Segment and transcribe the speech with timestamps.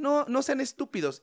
[0.00, 1.20] no, no sean estúpidos.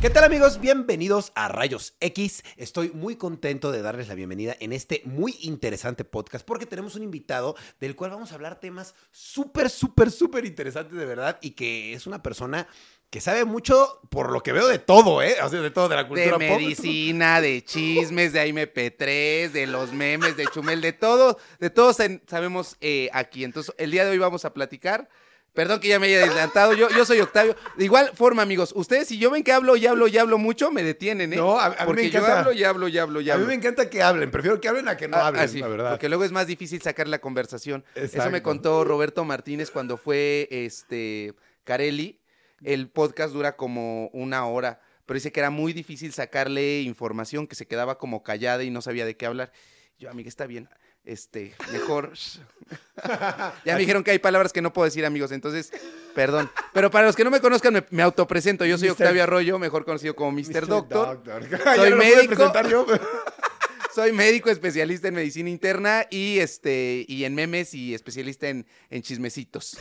[0.00, 0.60] ¿Qué tal amigos?
[0.60, 2.42] Bienvenidos a Rayos X.
[2.56, 7.02] Estoy muy contento de darles la bienvenida en este muy interesante podcast porque tenemos un
[7.02, 11.92] invitado del cual vamos a hablar temas súper, súper, súper interesantes de verdad y que
[11.94, 12.68] es una persona
[13.10, 15.36] que sabe mucho por lo que veo de todo, ¿eh?
[15.42, 16.58] O sea, de todo, de la cultura De pop.
[16.60, 22.20] medicina, de chismes, de MP3, de los memes, de Chumel, de todo, de todo sen-
[22.28, 23.44] sabemos eh, aquí.
[23.44, 25.08] Entonces, el día de hoy vamos a platicar.
[25.56, 27.56] Perdón que ya me haya adelantado, yo, yo soy Octavio.
[27.76, 30.70] De igual forma, amigos, ustedes si yo ven que hablo y hablo y hablo mucho,
[30.70, 31.36] me detienen, ¿eh?
[31.36, 32.38] No, a- a mí me Porque yo encanta.
[32.40, 33.46] hablo y hablo y hablo y A mí hablo.
[33.46, 35.68] me encanta que hablen, prefiero que hablen a que no Ah, hablen, ah, sí, la
[35.68, 35.90] verdad.
[35.90, 37.84] Porque luego es más difícil sacar la conversación.
[37.94, 42.20] Eso me contó Roberto Martínez cuando fue este Carelli.
[42.62, 47.54] El podcast dura como una hora, pero dice que era muy difícil sacarle información, que
[47.54, 49.52] se quedaba como callada y no sabía de qué hablar.
[49.98, 50.68] Yo, amiga, está bien.
[51.06, 52.12] Este, mejor.
[53.64, 55.72] ya me dijeron que hay palabras que no puedo decir, amigos, entonces,
[56.16, 56.50] perdón.
[56.74, 58.64] Pero para los que no me conozcan, me, me autopresento.
[58.64, 58.88] Yo soy.
[58.88, 60.66] Octavio Arroyo, mejor conocido como Mr.
[60.66, 61.22] Doctor.
[61.50, 62.52] Ya Soy no médico.
[62.68, 62.86] yo.
[63.94, 69.00] Soy médico especialista en medicina interna y este y en memes y especialista en, en
[69.00, 69.78] chismecitos.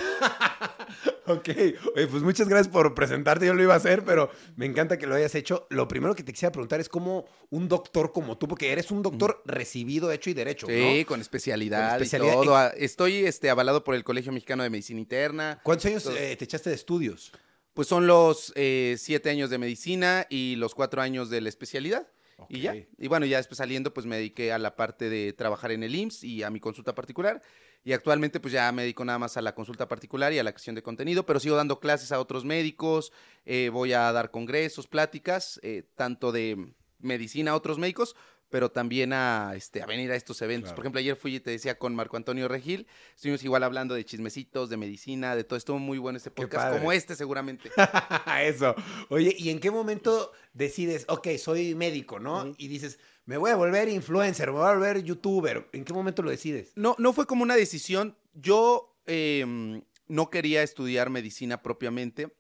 [1.28, 1.50] Ok,
[1.96, 5.08] Oye, pues muchas gracias por presentarte, yo lo iba a hacer, pero me encanta que
[5.08, 5.66] lo hayas hecho.
[5.70, 9.02] Lo primero que te quisiera preguntar es cómo un doctor como tú, porque eres un
[9.02, 11.06] doctor recibido, hecho y derecho, Sí, ¿no?
[11.08, 12.34] con especialidad, Con especialidad.
[12.42, 12.56] y todo.
[12.56, 15.60] Ah, Estoy este, avalado por el Colegio Mexicano de Medicina Interna.
[15.64, 17.32] ¿Cuántos años eh, te echaste de estudios?
[17.74, 22.08] Pues son los eh, siete años de medicina y los cuatro años de la especialidad.
[22.50, 22.76] Y ya.
[22.76, 25.96] Y bueno, ya después saliendo, pues me dediqué a la parte de trabajar en el
[25.96, 27.42] IMSS y a mi consulta particular.
[27.84, 30.52] Y actualmente, pues ya me dedico nada más a la consulta particular y a la
[30.52, 33.12] creación de contenido, pero sigo dando clases a otros médicos,
[33.46, 38.16] eh, voy a dar congresos, pláticas, eh, tanto de medicina a otros médicos,
[38.56, 40.70] pero también a, este, a venir a estos eventos.
[40.70, 40.76] Claro.
[40.78, 44.06] Por ejemplo, ayer fui y te decía con Marco Antonio Regil, estuvimos igual hablando de
[44.06, 45.58] chismecitos, de medicina, de todo.
[45.58, 47.70] Estuvo muy bueno este podcast, como este seguramente.
[48.42, 48.74] Eso.
[49.10, 52.56] Oye, ¿y en qué momento decides, ok, soy médico, ¿no?
[52.58, 55.68] Y dices, me voy a volver influencer, me voy a volver youtuber.
[55.74, 56.72] ¿En qué momento lo decides?
[56.76, 58.16] No, no fue como una decisión.
[58.36, 62.32] Yo eh, no quería estudiar medicina propiamente.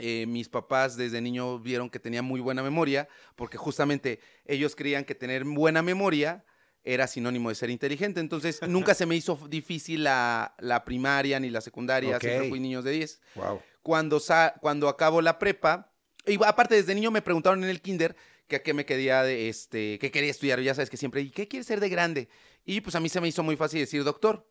[0.00, 5.04] Eh, mis papás desde niño vieron que tenía muy buena memoria, porque justamente ellos creían
[5.04, 6.44] que tener buena memoria
[6.84, 8.20] era sinónimo de ser inteligente.
[8.20, 12.18] Entonces, nunca se me hizo difícil la, la primaria ni la secundaria.
[12.20, 13.60] Siempre fui niños de 10 Wow.
[13.82, 15.92] cuando, sa- cuando acabo la prepa,
[16.26, 18.16] y aparte desde niño me preguntaron en el kinder
[18.46, 21.30] que a qué me quería, de, este, qué quería estudiar, ya sabes que siempre, ¿y
[21.30, 22.28] qué quieres ser de grande?
[22.64, 24.48] Y pues a mí se me hizo muy fácil decir doctor.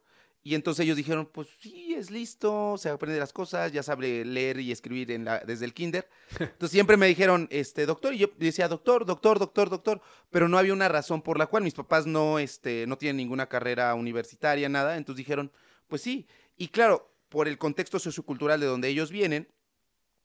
[0.48, 4.62] Y entonces ellos dijeron, pues sí, es listo, se aprende las cosas, ya sabe leer
[4.62, 6.08] y escribir en la, desde el kinder.
[6.40, 10.00] Entonces siempre me dijeron, este, doctor, y yo decía, doctor, doctor, doctor, doctor,
[10.30, 13.48] pero no había una razón por la cual mis papás no, este, no tienen ninguna
[13.50, 14.96] carrera universitaria, nada.
[14.96, 15.52] Entonces dijeron,
[15.90, 16.28] pues sí.
[16.56, 19.50] Y claro, por el contexto sociocultural de donde ellos vienen,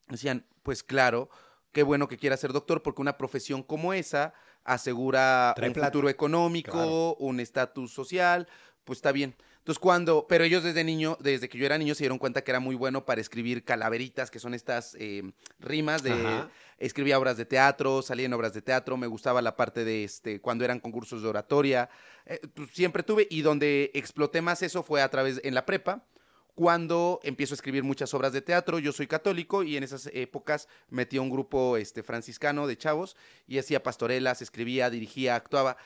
[0.06, 1.30] decían, pues claro,
[1.72, 5.88] qué bueno que quiera ser doctor, porque una profesión como esa asegura Trae un plata.
[5.88, 7.16] futuro económico, Claro.
[7.16, 8.46] un estatus social,
[8.84, 9.34] pues está bien.
[9.62, 12.50] Entonces cuando, pero ellos desde niño, desde que yo era niño, se dieron cuenta que
[12.50, 15.22] era muy bueno para escribir calaveritas, que son estas eh,
[15.60, 16.50] rimas de, Ajá.
[16.78, 20.40] escribía obras de teatro, salía en obras de teatro, me gustaba la parte de este,
[20.40, 21.88] cuando eran concursos de oratoria,
[22.26, 26.02] eh, pues, siempre tuve, y donde exploté más eso fue a través, en la prepa,
[26.56, 30.66] cuando empiezo a escribir muchas obras de teatro, yo soy católico y en esas épocas
[30.90, 35.76] metí a un grupo este, franciscano de chavos y hacía pastorelas, escribía, dirigía, actuaba.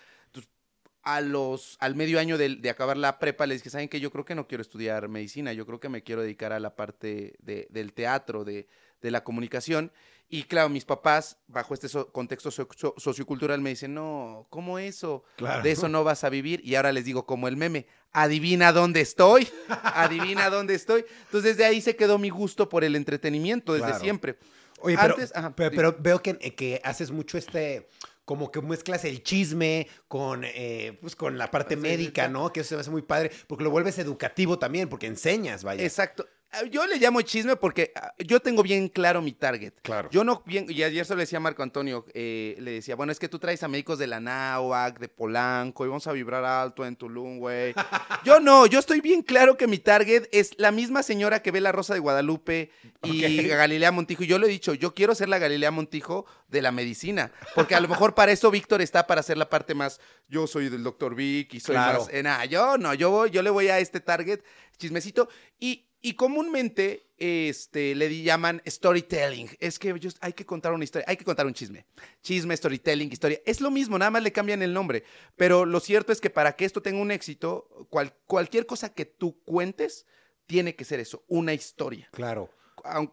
[1.09, 4.01] A los, al medio año de, de acabar la prepa les dije, ¿saben qué?
[4.01, 6.75] Yo creo que no quiero estudiar medicina, yo creo que me quiero dedicar a la
[6.75, 8.67] parte de- del teatro, de,
[9.01, 9.93] de la comunicación.
[10.29, 14.81] Y claro, mis papás, bajo este so- contexto so- so- sociocultural, me dicen, no, ¿cómo
[14.81, 15.23] eso?
[15.37, 15.63] Claro.
[15.63, 16.61] De eso no vas a vivir.
[16.65, 19.47] Y ahora les digo, como el meme, adivina dónde estoy,
[19.85, 21.05] adivina dónde estoy.
[21.27, 24.01] Entonces, desde ahí se quedó mi gusto por el entretenimiento, desde Claro.
[24.03, 24.39] siempre.
[24.81, 27.89] Oye, pero, ajá, pero, pero veo que, que haces mucho este,
[28.27, 32.33] como que mezclas el chisme con, eh, pues, con la parte Sí, médica, sí.
[32.33, 32.53] ¿no?
[32.53, 35.83] Que eso se me hace muy padre, porque lo vuelves educativo también, porque enseñas, vaya.
[35.83, 36.29] Exacto.
[36.65, 39.75] Yo le llamo chisme porque ah, yo tengo bien claro mi target.
[39.83, 40.09] Claro.
[40.11, 43.13] Yo no, bien, y ayer se lo decía a Marco Antonio, eh, le decía, bueno,
[43.13, 46.45] es que tú traes a médicos de la NAUAC, de Polanco, y vamos a vibrar
[46.45, 47.75] alto en Tulum, güey.
[48.25, 51.61] yo no, yo estoy bien claro que mi target es la misma señora que ve
[51.61, 52.71] La Rosa de Guadalupe
[53.03, 53.49] y Ok.
[53.57, 54.23] Galilea Montijo.
[54.25, 57.75] Y yo lo he dicho, yo quiero ser la Galilea Montijo de la medicina, porque
[57.75, 60.83] a lo mejor para eso Víctor está para hacer la parte más, yo soy del
[60.83, 62.01] doctor Vic y soy Claro.
[62.01, 64.41] más, eh, nah, yo no, yo, voy, yo le voy a este target
[64.79, 65.29] chismecito
[65.59, 69.49] y, y comúnmente este, le llaman storytelling.
[69.59, 71.85] Es que hay que contar una historia, hay que contar un chisme.
[72.23, 73.41] Chisme, storytelling, historia.
[73.45, 75.03] Es lo mismo, nada más le cambian el nombre.
[75.35, 79.05] Pero lo cierto es que para que esto tenga un éxito, cual- cualquier cosa que
[79.05, 80.07] tú cuentes
[80.47, 82.51] tiene que ser eso, una historia Claro.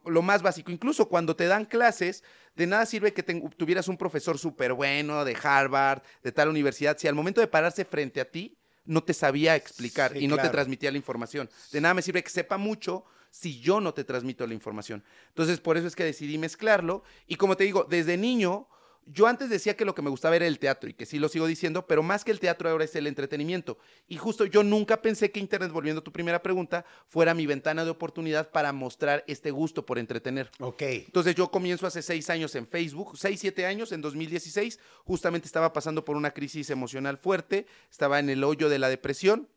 [0.06, 0.70] lo más básico.
[0.72, 2.24] Incluso cuando te dan clases,
[2.56, 7.08] de nada sirve que tuvieras un profesor súper bueno de Harvard, de tal universidad, si
[7.08, 10.50] al momento de pararse frente a ti no te sabía explicar Sí, y no te
[10.50, 11.50] transmitía la información.
[11.72, 15.04] De nada me sirve que sepa mucho si yo no te transmito la información.
[15.30, 17.04] Entonces, por eso es que decidí mezclarlo.
[17.28, 18.68] Y como te digo, desde niño,
[19.06, 21.30] yo antes decía que lo que me gustaba era el teatro y que sí lo
[21.30, 23.78] sigo diciendo, pero más que el teatro ahora es el entretenimiento.
[24.08, 27.84] Y justo yo nunca pensé que Internet, volviendo a tu primera pregunta, fuera mi ventana
[27.84, 30.50] de oportunidad para mostrar este gusto por entretener.
[30.60, 30.82] Ok.
[30.82, 35.74] Entonces yo comienzo hace seis años en Facebook, seis, siete años, en 2016, justamente estaba
[35.74, 39.50] pasando por una crisis emocional fuerte, estaba en el hoyo de la depresión,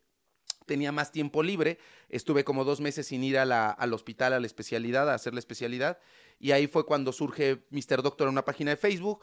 [0.66, 1.78] tenía más tiempo libre,
[2.08, 5.32] estuve como dos meses sin ir a la- al hospital, a la especialidad, a hacer
[5.32, 5.98] la especialidad,
[6.38, 8.03] y ahí fue cuando surge Mr.
[8.03, 9.21] Doctor en una página de Facebook.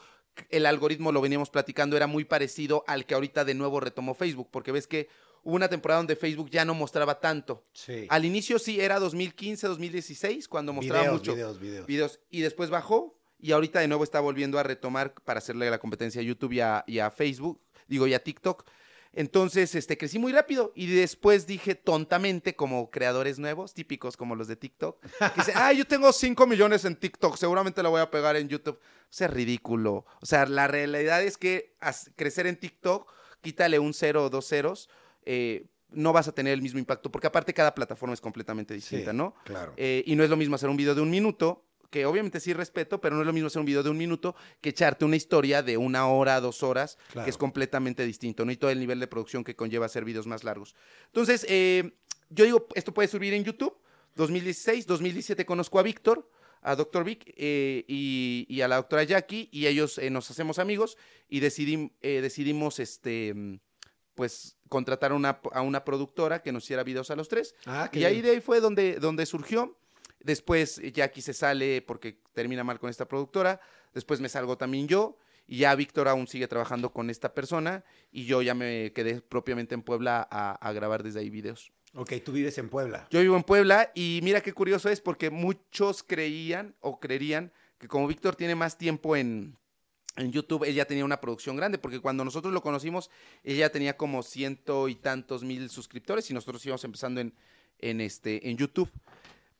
[0.49, 4.49] El algoritmo, lo veníamos platicando, era muy parecido al que ahorita de nuevo retomó Facebook,
[4.51, 5.07] porque ves que
[5.43, 7.65] hubo una temporada donde Facebook ya no mostraba tanto.
[7.73, 8.07] Sí.
[8.09, 11.85] Al inicio sí era 2015, 2016, cuando mostraba videos, mucho videos, videos.
[11.85, 15.77] videos y después bajó y ahorita de nuevo está volviendo a retomar para hacerle la
[15.77, 18.65] competencia a YouTube y a, y a Facebook, digo, y a TikTok.
[19.13, 24.47] Entonces, este, crecí muy rápido y después dije tontamente, como creadores nuevos, típicos como los
[24.47, 28.09] de TikTok, que dicen, ah, yo tengo 5 millones en TikTok, seguramente la voy a
[28.09, 28.77] pegar en YouTube.
[28.77, 30.05] O sea, ridículo.
[30.21, 31.75] O sea, la realidad es que
[32.15, 33.11] crecer en TikTok,
[33.41, 34.89] quítale un cero o dos ceros,
[35.25, 39.11] eh, no vas a tener el mismo impacto, porque aparte cada plataforma es completamente distinta,
[39.11, 39.35] Sí, ¿no?
[39.43, 39.73] Claro.
[39.77, 42.53] Eh, y no es lo mismo hacer un video de un minuto, que obviamente sí
[42.53, 45.15] respeto, pero no es lo mismo hacer un video de un minuto que echarte una
[45.15, 47.25] historia de una hora, dos horas, Claro.
[47.25, 48.51] que es completamente distinto, ¿no?
[48.51, 50.73] Y todo el nivel de producción que conlleva hacer videos más largos.
[51.05, 51.91] Entonces, eh,
[52.31, 53.77] yo digo, esto puede subir en YouTube.
[54.15, 56.27] 2016, 2017 conozco a Víctor,
[56.63, 57.03] a Dr.
[57.03, 60.97] Vic eh, y, y a la doctora Jackie, y ellos eh, nos hacemos amigos
[61.29, 63.35] y decidim- decidimos, este,
[64.15, 67.53] pues, contratar a una, a una productora que nos hiciera videos a los tres.
[67.67, 68.25] Ah, Y ahí bien.
[68.25, 69.77] de ahí fue donde, donde surgió.
[70.23, 73.61] Después eh, Jackie se sale porque termina mal con esta productora.
[73.93, 75.17] Después me salgo también yo.
[75.45, 77.83] Y ya Víctor aún sigue trabajando con esta persona.
[78.11, 81.71] Y yo ya me quedé propiamente en Puebla a, a grabar desde ahí videos.
[81.95, 83.07] Ok, tú vives en Puebla.
[83.11, 87.87] Yo vivo en Puebla y mira qué curioso es porque muchos creían o creerían que
[87.87, 89.57] como Víctor tiene más tiempo en,
[90.15, 93.09] en YouTube, ella tenía una producción grande, porque cuando nosotros lo conocimos,
[93.43, 97.33] ella tenía como ciento y tantos mil suscriptores y nosotros íbamos empezando en,
[97.79, 98.89] en, este, en YouTube.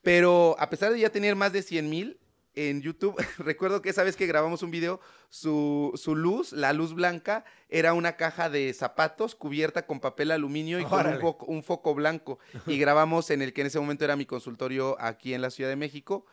[0.03, 2.19] Pero a pesar de ya tener más de 100 mil
[2.55, 6.93] en YouTube, recuerdo que esa vez que grabamos un video, su, su luz, la luz
[6.93, 11.63] blanca, era una caja de zapatos cubierta con papel aluminio y con un, foco- un
[11.63, 12.37] foco blanco.
[12.67, 15.69] Y grabamos en el que en ese momento era mi consultorio aquí en la Ciudad
[15.71, 16.25] de México.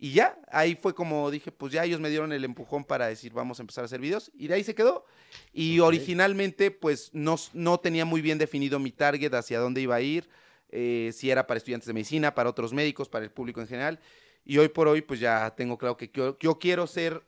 [0.00, 3.32] Y ya, ahí fue como dije, pues ya ellos me dieron el empujón para decir,
[3.32, 4.30] vamos a empezar a hacer videos.
[4.32, 5.04] Y de ahí se quedó.
[5.52, 10.00] Y originalmente, pues no, no tenía muy bien definido mi target, hacia dónde iba a
[10.00, 10.28] ir,
[10.70, 14.00] eh, si era para estudiantes de medicina, para otros médicos, para el público en general.
[14.44, 17.22] Y hoy por hoy, pues ya tengo claro que yo, yo quiero ser,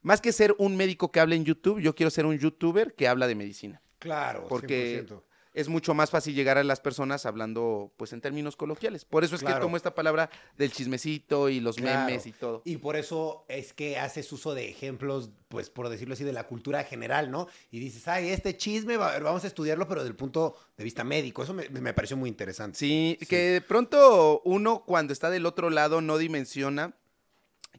[0.00, 3.08] más que ser un médico que hable en YouTube, yo quiero ser un youtuber que
[3.08, 3.80] habla de medicina.
[3.98, 5.22] Claro, Porque 100%.
[5.54, 9.04] Es mucho más fácil llegar a las personas hablando pues en términos coloquiales.
[9.04, 9.60] Por eso es que Claro.
[9.66, 12.06] tomo esta palabra del chismecito y los Claro.
[12.06, 12.62] memes y todo.
[12.64, 16.46] Y por eso es que haces uso de ejemplos, pues por decirlo así, de la
[16.46, 17.48] cultura general, ¿no?
[17.70, 21.04] Y dices, ay, este chisme, va- vamos a estudiarlo, pero desde el punto de vista
[21.04, 21.42] médico.
[21.42, 22.78] Eso me, me pareció muy interesante.
[22.78, 23.26] Sí, Sí.
[23.26, 26.96] que de pronto uno cuando está del otro lado no dimensiona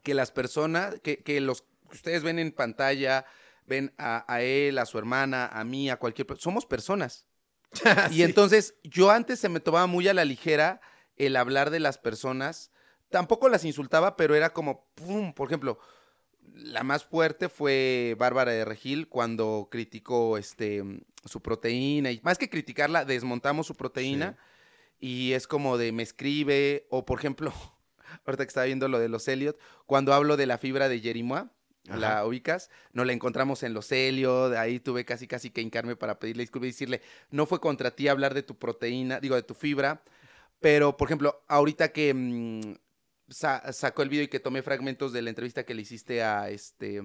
[0.04, 3.24] que las personas, que, que los que ustedes ven en pantalla,
[3.66, 7.26] ven a, a él, a su hermana, a mí, a cualquier persona, somos personas.
[8.10, 8.22] Y Sí.
[8.22, 10.80] entonces yo antes se me tomaba muy a la ligera
[11.16, 12.70] el hablar de las personas.
[13.10, 15.32] Tampoco las insultaba, pero era como, ¡pum!
[15.34, 15.78] Por ejemplo,
[16.54, 20.82] la más fuerte fue Bárbara de Regil cuando criticó este,
[21.24, 22.10] su proteína.
[22.10, 24.36] Y más que criticarla, desmontamos su proteína.
[24.98, 26.86] Y es como de me escribe.
[26.90, 27.52] O por ejemplo,
[28.26, 31.00] ahorita que estaba viendo lo de los Elliot, cuando hablo de la fibra de
[31.86, 36.18] La ubicas, no la encontramos en los Elliot, ahí tuve casi casi que hincarme para
[36.18, 39.54] pedirle disculpas y decirle, no fue contra ti hablar de tu proteína, digo, de tu
[39.54, 40.02] fibra,
[40.60, 42.76] Pero, por ejemplo, ahorita que mm,
[43.28, 46.48] sa- sacó el video y que tomé fragmentos de la entrevista que le hiciste a
[46.48, 47.02] este.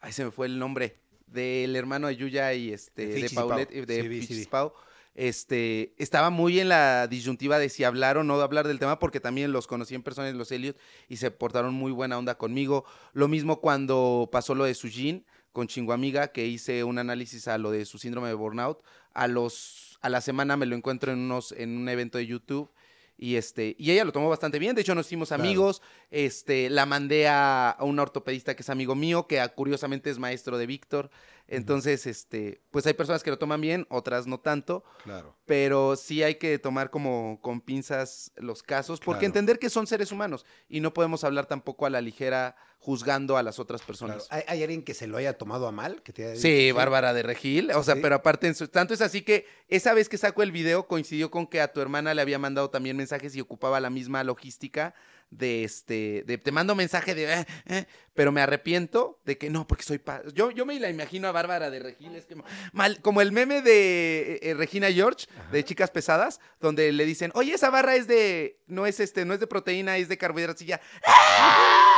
[0.00, 0.96] Ay, se me fue el nombre.
[1.26, 3.06] Del hermano de Yuya y este.
[3.06, 3.34] De Fichis.
[3.34, 3.72] Paulette.
[3.74, 4.46] y De Sí, Fichis.
[4.46, 4.72] Pau.
[5.14, 8.98] Este, estaba muy en la disyuntiva de si hablar o no de hablar del tema,
[8.98, 10.76] porque también los conocí en persona los Elliot
[11.08, 12.84] y se portaron muy buena onda conmigo.
[13.12, 17.58] Lo mismo cuando pasó lo de Sujin con Chingo Amiga, que hice un análisis a
[17.58, 18.82] lo de su síndrome de burnout.
[19.12, 22.72] A los, a la semana me lo encuentro en unos, en un evento de YouTube.
[23.16, 24.74] Y este, y ella lo tomó bastante bien.
[24.74, 25.42] De hecho, nos hicimos Claro.
[25.42, 25.82] amigos.
[26.10, 30.18] Este, la mandé a, a un ortopedista que es amigo mío, que ah, curiosamente es
[30.18, 31.10] maestro de Víctor.
[31.46, 35.36] Entonces, este, pues hay personas que lo toman bien, otras no tanto Claro.
[35.44, 39.26] pero sí hay que tomar como con pinzas los casos, porque Claro.
[39.26, 43.42] entender que son seres humanos y no podemos hablar tampoco a la ligera juzgando a
[43.42, 43.86] las otras claro.
[43.86, 44.26] personas.
[44.30, 46.02] ¿Hay, hay alguien que se lo haya tomado a mal?
[46.02, 48.00] Que te haya Sí, Bárbara de Regil, o sea, Sí.
[48.02, 51.30] pero aparte, en su- tanto es así que esa vez que sacó el video coincidió
[51.30, 54.94] con que a tu hermana le había mandado también mensajes y ocupaba la misma logística
[55.30, 59.66] de este, de te mando mensaje de, "Eh, eh", pero me arrepiento de que no,
[59.66, 62.36] porque soy pa yo, yo me la imagino a Bárbara de Regil, es que
[62.72, 67.54] mal, como el meme de eh, Regina George, de Chicas Pesadas, donde le dicen, oye,
[67.54, 70.66] esa barra es de, no es este, no es de proteína, es de carbohidratos y
[70.66, 71.80] ya, "Ah".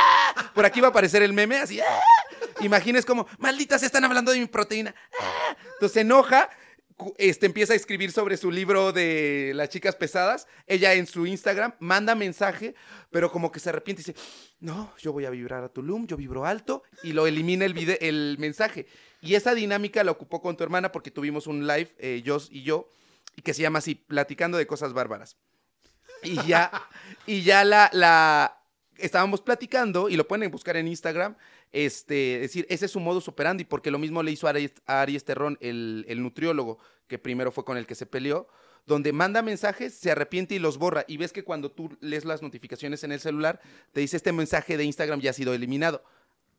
[0.53, 2.01] por aquí va a aparecer el meme, así, "Ah".
[2.61, 4.95] Imagines como, malditas, están hablando de mi proteína.
[5.21, 5.55] ¡Ah!
[5.73, 6.49] Entonces se enoja,
[7.19, 10.47] este, empieza a escribir sobre su libro de las chicas pesadas.
[10.65, 12.73] Ella en su Instagram manda mensaje,
[13.11, 14.15] pero como que se arrepiente y dice,
[14.59, 17.99] no, yo voy a vibrar a Tulum, yo vibro alto, y lo elimina el, vide-
[18.01, 18.87] el mensaje.
[19.21, 22.89] Y esa dinámica la ocupó con tu hermana porque tuvimos un live, eh, y yo,
[23.43, 25.37] que se llama así, platicando de cosas bárbaras.
[26.23, 26.71] Y ya,
[27.27, 28.56] y ya la, la
[28.97, 31.35] estábamos platicando, y lo pueden buscar en Instagram,
[31.71, 35.01] este, decir, ese es su modus operandi, porque lo mismo le hizo a Aries, a
[35.01, 38.47] Aries Terrón, el, el nutriólogo, que primero fue con el que se peleó,
[38.87, 41.03] donde manda mensajes, se arrepiente y los borra.
[41.07, 43.59] Y ves que cuando tú lees las notificaciones en el celular,
[43.91, 46.03] te dice este mensaje de Instagram ya ha sido eliminado.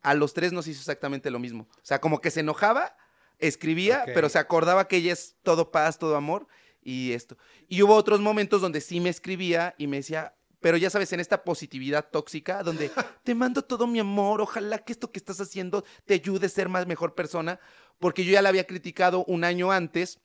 [0.03, 1.67] A los tres nos hizo exactamente lo mismo.
[1.71, 2.95] O sea, como que se enojaba,
[3.39, 6.47] escribía, pero se acordaba que ella es todo paz, todo amor
[6.83, 7.35] y esto.
[7.67, 11.19] Y hubo otros momentos donde sí me escribía y me decía, pero ya sabes, en
[11.19, 12.91] esta positividad tóxica, donde
[13.23, 16.69] te mando todo mi amor, ojalá que esto que estás haciendo te ayude a ser
[16.69, 17.59] más mejor persona,
[17.99, 20.19] porque yo ya la había criticado un año antes,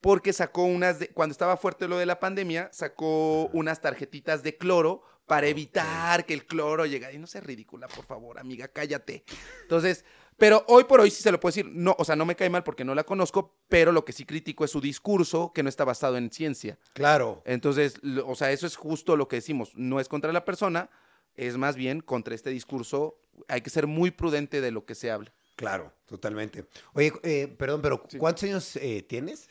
[0.00, 4.56] porque sacó unas, de- cuando estaba fuerte lo de la pandemia, sacó unas tarjetitas de
[4.56, 7.12] cloro para evitar que el cloro llegara.
[7.14, 9.24] Y no seas ridícula, por favor, amiga, cállate.
[9.62, 10.04] Entonces,
[10.42, 12.50] pero hoy por hoy sí se lo puedo decir, no, o sea, no me cae
[12.50, 15.68] mal porque no la conozco, pero lo que sí critico es su discurso que no
[15.68, 16.80] está basado en ciencia.
[16.94, 17.42] Claro.
[17.46, 19.70] Entonces, lo- o sea, eso es justo lo que decimos.
[19.76, 20.90] No es contra la persona,
[21.36, 23.20] es más bien contra este discurso.
[23.46, 25.32] Hay que ser muy prudente de lo que se habla.
[25.54, 26.64] Claro, totalmente.
[26.94, 28.18] Oye, eh, perdón, pero Sí.
[28.18, 29.48] ¿cuántos años eh, tienes?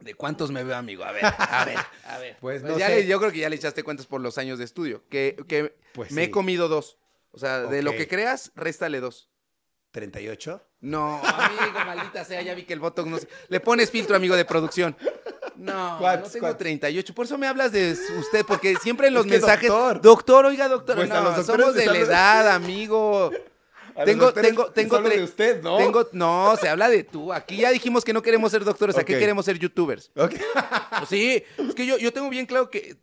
[0.00, 1.02] ¿De cuántos me veo, amigo?
[1.02, 1.78] A ver, a ver,
[2.08, 2.36] a ver.
[2.40, 2.96] Pues Pues no ya sé.
[2.96, 5.02] le- yo creo que ya le echaste cuentas por los años de estudio.
[5.08, 6.28] Que, que Pues me sí.
[6.28, 6.98] he comido dos.
[7.34, 7.96] O sea, de lo Ok.
[7.96, 9.28] que creas, réstale dos.
[9.92, 10.60] ¿38?
[10.80, 13.28] No, amigo, maldita sea, ya vi que el Botox no se...
[13.48, 14.96] Le pones filtro, amigo de producción.
[15.56, 16.58] No, ¿Cuántos, no tengo cuántos?
[16.58, 17.14] 38.
[17.14, 19.68] Por eso me hablas de usted, porque siempre en los Es que mensajes...
[19.68, 20.00] doctor.
[20.00, 20.96] Doctor, oiga, doctor.
[20.96, 23.30] Pues a no, los doctores somos les de la hablo- edad, amigo.
[24.04, 25.76] Tengo, tengo, tengo, tre- usted, ¿no?
[25.76, 27.32] tengo, no, se habla de tú.
[27.32, 29.20] Aquí ya dijimos que no queremos ser doctores, aquí Ok.
[29.20, 30.10] queremos ser youtubers.
[30.16, 30.34] Ok.
[30.98, 32.96] Pues sí, es que yo, yo tengo bien claro que.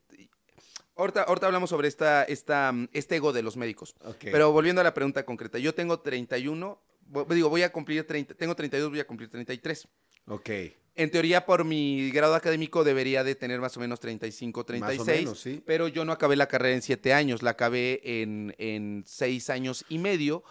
[0.95, 3.95] Ahorita, ahorita hablamos sobre esta, esta, mm, este ego de los médicos.
[4.03, 4.17] Ok.
[4.31, 8.33] Pero volviendo a la pregunta concreta, yo tengo 31, vo- digo, voy a cumplir 30,
[8.35, 9.87] tengo 32, voy a cumplir 33.
[10.27, 10.49] Ok.
[10.93, 15.19] En teoría, por mi grado académico, debería de tener más o menos 35, 36.
[15.19, 15.63] menos, sí.
[15.65, 19.85] Pero yo no acabé la carrera en 7 años, la acabé en, en 6 años
[19.87, 20.43] y medio.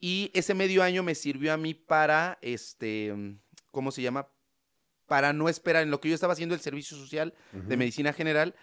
[0.00, 3.14] Y ese medio año me sirvió a mí para, este,
[3.70, 4.28] ¿cómo se llama?
[5.06, 8.54] Para no esperar en lo que yo estaba haciendo el servicio social de medicina general,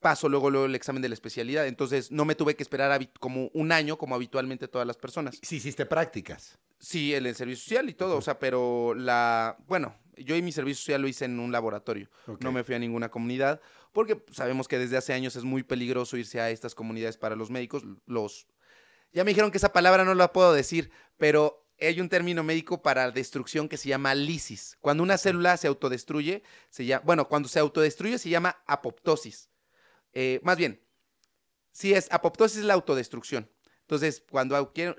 [0.00, 1.66] paso luego, luego el examen de la especialidad.
[1.66, 5.38] Entonces no me tuve que esperar como un año, como habitualmente todas las personas.
[5.42, 6.58] Sí, hiciste prácticas.
[6.78, 10.52] Sí, el, el servicio social y todo, o sea, pero la, bueno, yo y mi
[10.52, 12.08] servicio social lo hice en un laboratorio,
[12.40, 13.60] no me fui a ninguna comunidad,
[13.92, 17.50] porque sabemos que desde hace años es muy peligroso irse a estas comunidades para los
[17.50, 18.46] médicos, los,
[19.12, 22.82] ya me dijeron que esa palabra no la puedo decir, pero hay un término médico
[22.82, 24.76] para destrucción que se llama lisis.
[24.80, 29.48] Cuando una célula se autodestruye, se llama, bueno, cuando se autodestruye se llama apoptosis.
[30.12, 30.80] Eh, más bien,
[31.72, 33.50] si es apoptosis es la autodestrucción.
[33.82, 34.94] Entonces, cuando quieren,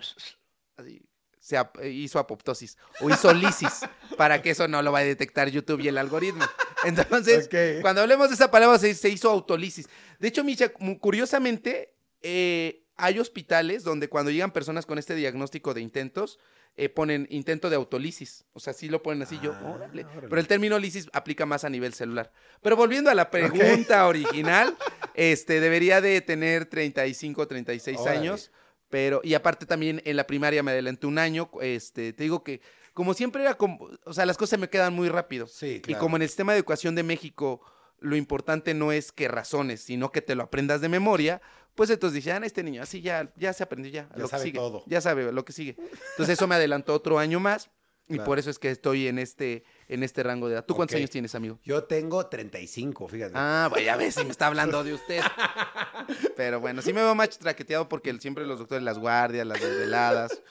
[0.78, 1.02] así,
[1.40, 3.82] se ap- hizo apoptosis o hizo lisis,
[4.18, 6.46] para que eso no lo va a detectar YouTube y el algoritmo.
[6.86, 7.48] Entonces,
[7.82, 9.88] cuando hablemos de esa palabra, se, se hizo autolisis.
[10.20, 15.74] De hecho, Micha, mu- curiosamente, eh, hay hospitales donde cuando llegan personas con este diagnóstico
[15.74, 16.40] de intentos,
[16.80, 18.46] eh, ponen intento de autolisis.
[18.54, 19.54] O sea, sí lo ponen así yo.
[19.54, 20.06] Ah, órale.
[20.06, 20.28] órale.
[20.30, 22.32] Pero el término lisis aplica más a nivel celular.
[22.62, 24.78] Pero volviendo a la pregunta original,
[25.14, 28.18] este debería de tener 35, 36 Órale.
[28.18, 28.52] años.
[28.90, 31.52] Pero, y aparte también en la primaria me adelanté un año.
[31.62, 32.62] Este, te digo que,
[32.94, 35.48] como siempre era como, o sea, las cosas me quedan muy rápido.
[35.48, 36.00] Sí, Y claro.
[36.00, 37.62] como en el sistema de educación de México,
[38.00, 41.42] lo importante no es que razones, sino que te lo aprendas de memoria,
[41.80, 44.28] pues entonces dije, ah, este niño así ya, ya se aprendió ya, a Ya lo
[44.28, 44.60] sabe que sigue.
[44.60, 44.84] todo.
[44.86, 45.78] Ya sabe lo que sigue.
[46.12, 47.70] Entonces eso me adelantó otro año más
[48.10, 48.26] y Claro.
[48.26, 50.66] por eso es que estoy en este, en este rango de edad.
[50.66, 51.58] ¿Tú cuántos años tienes, amigo?
[51.64, 53.32] Yo tengo 35, fíjate.
[53.34, 55.22] Ah, pues ya ves si me está hablando de usted.
[56.36, 60.42] Pero bueno, sí me veo más traqueteado porque siempre los doctores, las guardias, las desveladas.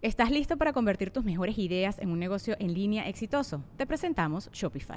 [0.00, 3.62] ¿Estás listo para convertir tus mejores ideas en un negocio en línea exitoso?
[3.76, 4.96] Te presentamos Shopify.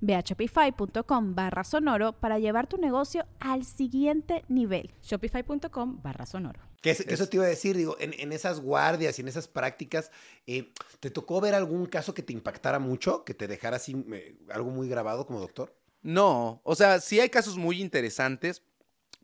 [0.00, 4.90] Ve a shopify.com barra sonoro para llevar tu negocio al siguiente nivel.
[5.02, 6.60] Shopify.com barra sonoro.
[6.82, 9.28] Que, es- que eso te iba a decir, digo, en, en esas guardias y en
[9.28, 10.10] esas prácticas,
[10.46, 14.38] eh, ¿te tocó ver algún caso que te impactara mucho, que te dejara así eh,
[14.50, 15.74] algo muy grabado como doctor?
[16.02, 18.62] No, o sea, sí hay casos muy interesantes,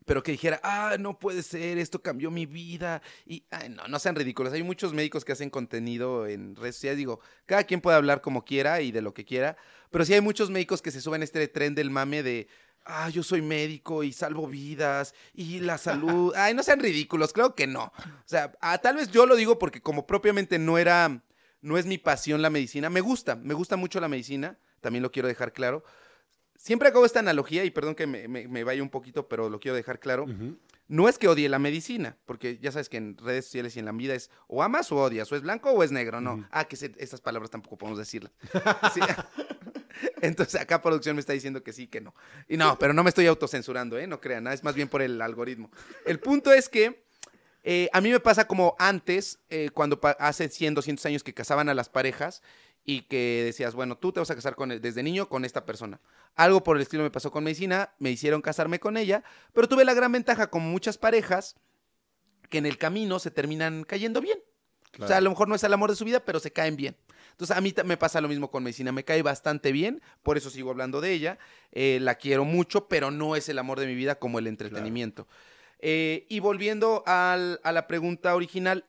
[0.05, 3.01] pero que dijera, ah, no puede ser, esto cambió mi vida.
[3.25, 4.53] Y ay, no, no sean ridículos.
[4.53, 6.97] Hay muchos médicos que hacen contenido en redes sociales.
[6.99, 9.57] Digo, cada quien puede hablar como quiera y de lo que quiera,
[9.89, 12.47] pero sí hay muchos médicos que se suben a este tren del mame de,
[12.85, 16.33] ah, yo soy médico y salvo vidas y la salud.
[16.35, 17.85] Ay, no sean ridículos, creo que no.
[17.85, 21.23] O sea, ah, tal vez yo lo digo porque como propiamente no era,
[21.61, 25.11] no es mi pasión la medicina, me gusta, me gusta mucho la medicina, también lo
[25.11, 25.83] quiero dejar claro.
[26.57, 29.59] Siempre hago esta analogía y perdón que me, me- me vaya un poquito, pero lo
[29.59, 30.25] quiero dejar claro.
[30.89, 33.85] No es que odie la medicina, porque ya sabes que en redes sociales y en
[33.85, 36.47] la vida es o amas o odias, o es blanco o es negro, no.
[36.51, 38.31] Ah, que se- esas palabras tampoco podemos decirlas.
[38.93, 39.01] Sí.
[40.21, 42.13] Entonces acá producción me está diciendo que sí, que no.
[42.47, 44.07] Y no, pero no me estoy autocensurando, ¿eh?
[44.07, 45.71] No crean, nada, es más bien por el algoritmo.
[46.05, 47.03] El punto es que
[47.63, 51.67] eh, a mí me pasa como antes, eh, cuando hace 100, 200 años que casaban
[51.69, 52.41] a las parejas
[52.89, 55.65] y que decías, bueno, tú te vas a casar con, el- desde niño con esta
[55.65, 55.99] persona.
[56.35, 59.23] Algo por el estilo me pasó con medicina, me hicieron casarme con ella,
[59.53, 61.57] pero tuve la gran ventaja, como muchas parejas,
[62.49, 64.39] que en el camino se terminan cayendo bien.
[65.03, 66.77] O sea, a lo mejor no es el amor de su vida, pero se caen
[66.77, 66.95] bien.
[67.31, 68.93] Entonces, a mí me pasa lo mismo con medicina.
[68.93, 71.37] Me cae bastante bien, por eso sigo hablando de ella.
[71.73, 75.27] Eh, la quiero mucho, pero no es el amor de mi vida como el entretenimiento.
[75.79, 78.85] Eh, y volviendo al- a la pregunta original,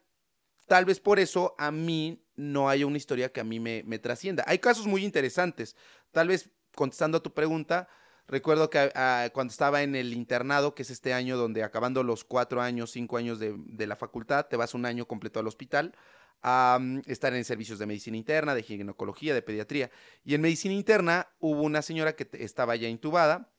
[0.66, 3.98] tal vez por eso a mí no haya una historia que a mí me, me
[3.98, 4.44] trascienda.
[4.46, 5.76] Hay casos muy interesantes.
[6.12, 7.88] Tal vez contestando a tu pregunta,
[8.28, 12.22] recuerdo que ah, cuando estaba en el internado, que es este año donde acabando los
[12.24, 15.94] cuatro años, cinco años de, de la facultad, te vas un año completo al hospital
[16.42, 19.90] a estar en servicios de medicina interna, de ginecología, de pediatría.
[20.24, 23.50] Y en medicina interna hubo una señora que estaba ya intubada,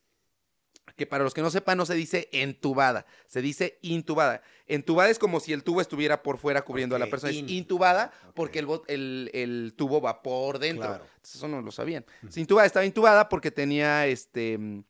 [0.96, 4.42] que para los que no sepan no se dice entubada, se dice intubada.
[4.68, 7.34] Entubada es como si el tubo estuviera por fuera cubriendo a la persona.
[7.34, 7.46] in.
[7.46, 10.88] Es intubada porque el, el, el tubo va por dentro.
[10.88, 11.06] Claro.
[11.06, 12.06] Entonces, Eso no lo sabían.
[12.30, 14.84] Se intubaba, estaba intubada porque tenía este mm,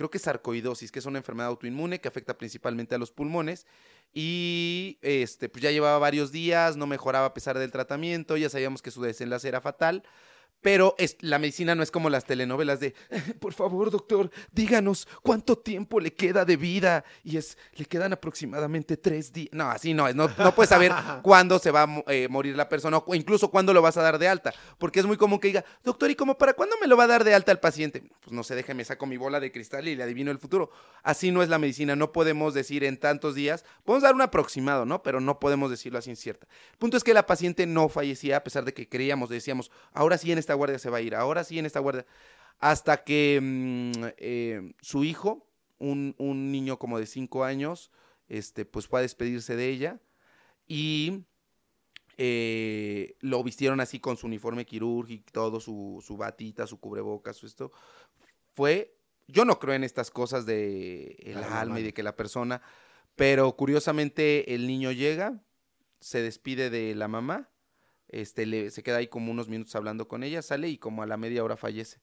[0.00, 3.66] creo que es sarcoidosis, que es una enfermedad autoinmune que afecta principalmente a los pulmones.
[4.14, 8.80] Y este, pues ya llevaba varios días, no mejoraba a pesar del tratamiento, ya sabíamos
[8.80, 10.02] que su desenlace era fatal.
[10.62, 12.94] Pero es, la medicina no es como las telenovelas de,
[13.40, 17.04] por favor, doctor, díganos cuánto tiempo le queda de vida.
[17.24, 19.50] Y es, le quedan aproximadamente tres días.
[19.52, 20.14] No, así no es.
[20.14, 20.92] No, no puedes saber
[21.22, 24.18] cuándo se va a eh, morir la persona o incluso cuándo lo vas a dar
[24.18, 24.52] de alta.
[24.78, 27.08] Porque es muy común que diga, doctor, ¿y cómo para cuándo me lo va a
[27.08, 28.02] dar de alta el paciente?
[28.20, 30.70] Pues no sé, déjeme, saco mi bola de cristal y le adivino el futuro.
[31.02, 31.96] Así no es la medicina.
[31.96, 33.64] No podemos decir en tantos días.
[33.84, 35.02] Podemos dar un aproximado, ¿no?
[35.02, 36.46] Pero no podemos decirlo así incierta.
[36.72, 40.18] El punto es que la paciente no fallecía a pesar de que creíamos, decíamos, ahora
[40.18, 42.06] sí en esta guardia se va a ir, ahora sí en esta guardia.
[42.58, 45.46] Hasta que mm, eh, su hijo,
[45.78, 47.90] un, un niño como de cinco años,
[48.28, 50.00] este, pues fue a despedirse de ella
[50.68, 51.24] y
[52.16, 57.46] eh, lo vistieron así con su uniforme quirúrgico, todo, su, su batita, su cubrebocas, su
[57.46, 57.72] esto.
[58.54, 58.94] Fue,
[59.26, 62.62] yo no creo en estas cosas de el alma y de que la persona,
[63.16, 65.42] pero curiosamente el niño llega
[66.00, 67.49] se despide de la mamá,
[68.10, 71.06] este, le- se queda ahí como unos minutos hablando con ella, sale y como a
[71.06, 71.98] la media hora fallece.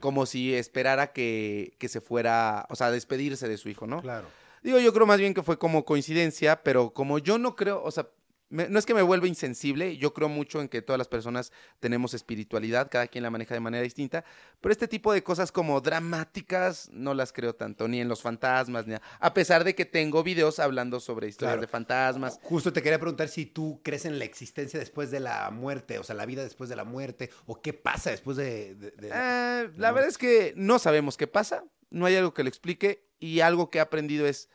[0.00, 4.02] Como si esperara que, que se fuera, o sea, despedirse de su hijo, ¿no?
[4.02, 4.26] Claro.
[4.62, 7.90] Digo, yo creo más bien que fue como coincidencia, pero como yo no creo, o
[7.90, 8.08] sea,
[8.50, 11.52] me- no es que me vuelva insensible, yo creo mucho en que todas las personas
[11.80, 14.24] tenemos espiritualidad, cada quien la maneja de manera distinta,
[14.60, 18.86] pero este tipo de cosas como dramáticas no las creo tanto, ni en los fantasmas,
[18.86, 21.60] ni a, a pesar de que tengo videos hablando sobre historias Claro.
[21.62, 22.38] de fantasmas.
[22.42, 26.04] Justo te quería preguntar si tú crees en la existencia después de la muerte, o
[26.04, 28.74] sea, la vida después de la muerte, o qué pasa después de...
[28.74, 29.94] de- de- Eh, la no.
[29.94, 33.70] verdad es que no sabemos qué pasa, no hay algo que lo explique y algo
[33.70, 34.48] que he aprendido es,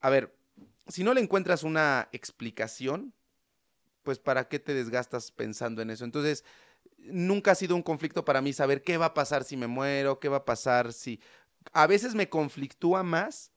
[0.00, 0.34] a ver,
[0.88, 3.14] si no le encuentras una explicación,
[4.02, 6.04] pues para qué te desgastas pensando en eso.
[6.04, 6.44] Entonces,
[6.98, 10.18] nunca ha sido un conflicto para mí saber qué va a pasar si me muero,
[10.20, 11.20] qué va a pasar si...
[11.72, 13.52] A veces me conflictúa más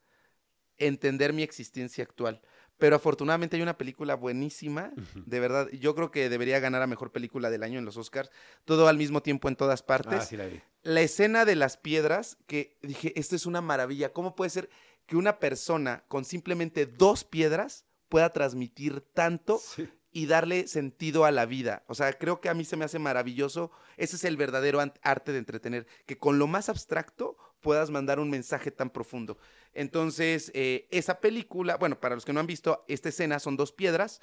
[0.76, 2.42] entender mi existencia actual.
[2.76, 5.68] Pero afortunadamente hay una película buenísima, de verdad.
[5.70, 8.30] Yo creo que debería ganar a mejor película del año en los Oscars.
[8.64, 10.60] Todo al mismo tiempo en todas partes Ah, sí la vi.
[10.82, 14.12] la escena de las piedras, que dije, esto es una maravilla.
[14.12, 14.68] ¿Cómo puede ser
[15.06, 19.88] que una persona con simplemente dos piedras pueda transmitir tanto Sí.
[20.14, 21.82] Y darle sentido a la vida?
[21.88, 23.70] O sea, creo que a mí se me hace maravilloso.
[23.98, 28.30] Ese es el verdadero arte de entretener, que con lo más abstracto puedas mandar un
[28.30, 29.36] mensaje tan profundo.
[29.74, 33.72] Entonces, eh, esa película, bueno, para los que no han visto, esta escena son dos
[33.72, 34.20] piedras.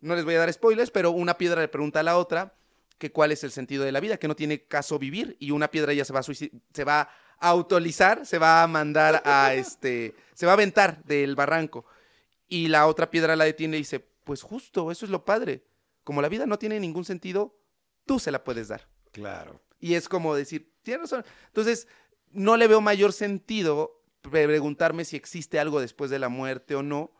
[0.00, 2.54] No les voy a dar spoilers, pero una piedra le pregunta a la otra
[2.98, 5.68] que cuál es el sentido de la vida, que no tiene caso vivir y una
[5.70, 10.14] piedra ya se va a se va a autolizar, se va a mandar a este,
[10.32, 11.84] se va a aventar del barranco
[12.48, 15.64] y la otra piedra la detiene y dice, pues justo, eso es lo padre.
[16.02, 17.58] Como la vida no tiene ningún sentido,
[18.06, 18.88] tú se la puedes dar.
[19.12, 19.62] Claro.
[19.78, 21.24] Y es como decir, tienes razón.
[21.46, 21.86] Entonces,
[22.30, 26.82] no le veo mayor sentido pre- preguntarme si existe algo después de la muerte o
[26.82, 27.12] no,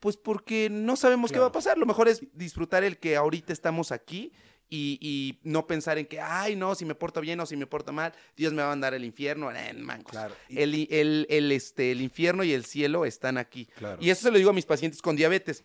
[0.00, 1.78] pues porque no sabemos qué va a pasar.
[1.78, 4.32] Lo mejor es disfrutar el que ahorita estamos aquí
[4.68, 7.66] y, y no pensar en que, ay, no, si me porto bien o si me
[7.66, 9.50] porto mal, Dios me va a mandar al infierno.
[9.50, 10.12] En mancos.
[10.12, 10.34] Claro.
[10.48, 13.66] El, el, el, este, el infierno y el cielo están aquí.
[13.76, 13.98] Claro.
[14.00, 15.64] Y eso se lo digo a mis pacientes con diabetes.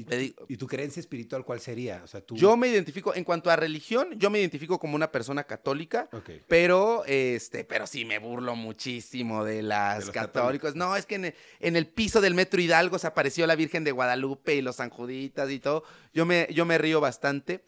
[0.00, 2.00] ¿Y, Le digo- y tu creencia espiritual cuál sería?
[2.02, 2.36] O sea, tú...
[2.36, 6.08] Yo me identifico, en cuanto a religión, yo me identifico como una persona católica.
[6.48, 10.74] Pero, este, pero sí me burlo muchísimo de las De católicos.
[10.74, 13.84] No, es que en el, en el piso del Metro Hidalgo se apareció la Virgen
[13.84, 15.84] de Guadalupe y los Sanjuditas y todo.
[16.14, 17.64] Yo me, yo me río bastante.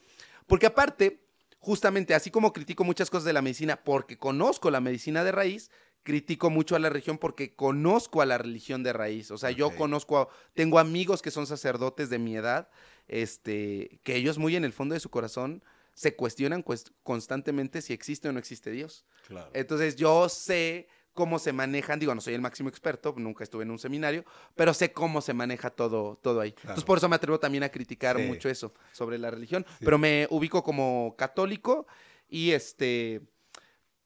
[0.47, 1.21] Porque aparte,
[1.59, 5.71] justamente, así como critico muchas cosas de la medicina porque conozco la medicina de raíz,
[6.03, 9.31] critico mucho a la religión porque conozco a la religión de raíz.
[9.31, 12.69] O sea, yo conozco, a- tengo amigos que son sacerdotes de mi edad,
[13.09, 15.63] este, que ellos muy en el fondo de su corazón
[15.95, 19.05] se cuestionan cuest- constantemente si existe o no existe Dios.
[19.29, 19.51] Claro.
[19.53, 23.71] Entonces yo sé cómo se manejan, digo, no soy el máximo experto, nunca estuve en
[23.71, 26.55] un seminario, pero sé cómo se maneja todo, todo ahí.
[26.63, 28.23] Entonces por eso me atrevo también a criticar Sí.
[28.25, 29.85] mucho eso sobre la religión, Sí.
[29.85, 31.87] pero me ubico como católico
[32.31, 33.21] y este,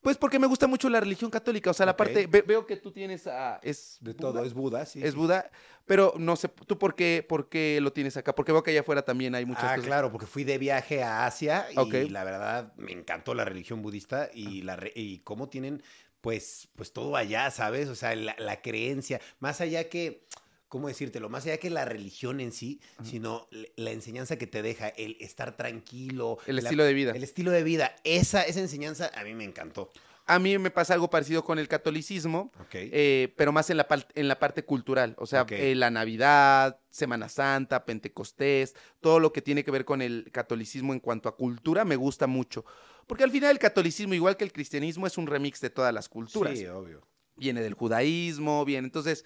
[0.06, 2.76] pues porque me gusta mucho la religión católica, o sea, la parte, ve- veo que
[2.76, 4.20] tú tienes, a, es De Buda?
[4.20, 5.02] todo, es Buda, sí.
[5.02, 5.16] es sí.
[5.16, 5.50] Buda,
[5.84, 8.32] pero no sé, ¿tú por qué, por qué lo tienes acá?
[8.32, 9.84] Porque veo que allá afuera también hay muchas Ah, cosas.
[9.88, 14.30] claro, porque fui de viaje a Asia y la verdad me encantó la religión budista
[14.32, 15.82] y, la re- y cómo tienen
[16.20, 17.88] pues, pues todo allá, ¿sabes?
[17.88, 20.24] O sea, la, la creencia, más allá que,
[20.68, 21.28] ¿cómo decírtelo?
[21.28, 25.56] Más allá que la religión en sí, sino la enseñanza que te deja, el estar
[25.56, 26.38] tranquilo.
[26.46, 27.12] El la- estilo de vida.
[27.12, 29.90] El estilo de vida, esa, esa enseñanza a mí me encantó.
[30.28, 34.26] A mí me pasa algo parecido con el catolicismo, eh, pero más en la, en
[34.26, 35.14] la parte cultural.
[35.18, 40.02] O sea, eh, la Navidad, Semana Santa, Pentecostés, todo lo que tiene que ver con
[40.02, 42.64] el catolicismo en cuanto a cultura me gusta mucho.
[43.06, 46.08] Porque al final el catolicismo, igual que el cristianismo, es un remix de todas las
[46.08, 46.58] culturas.
[46.58, 47.06] Sí, obvio.
[47.36, 48.86] Viene del judaísmo, viene.
[48.86, 49.24] Entonces,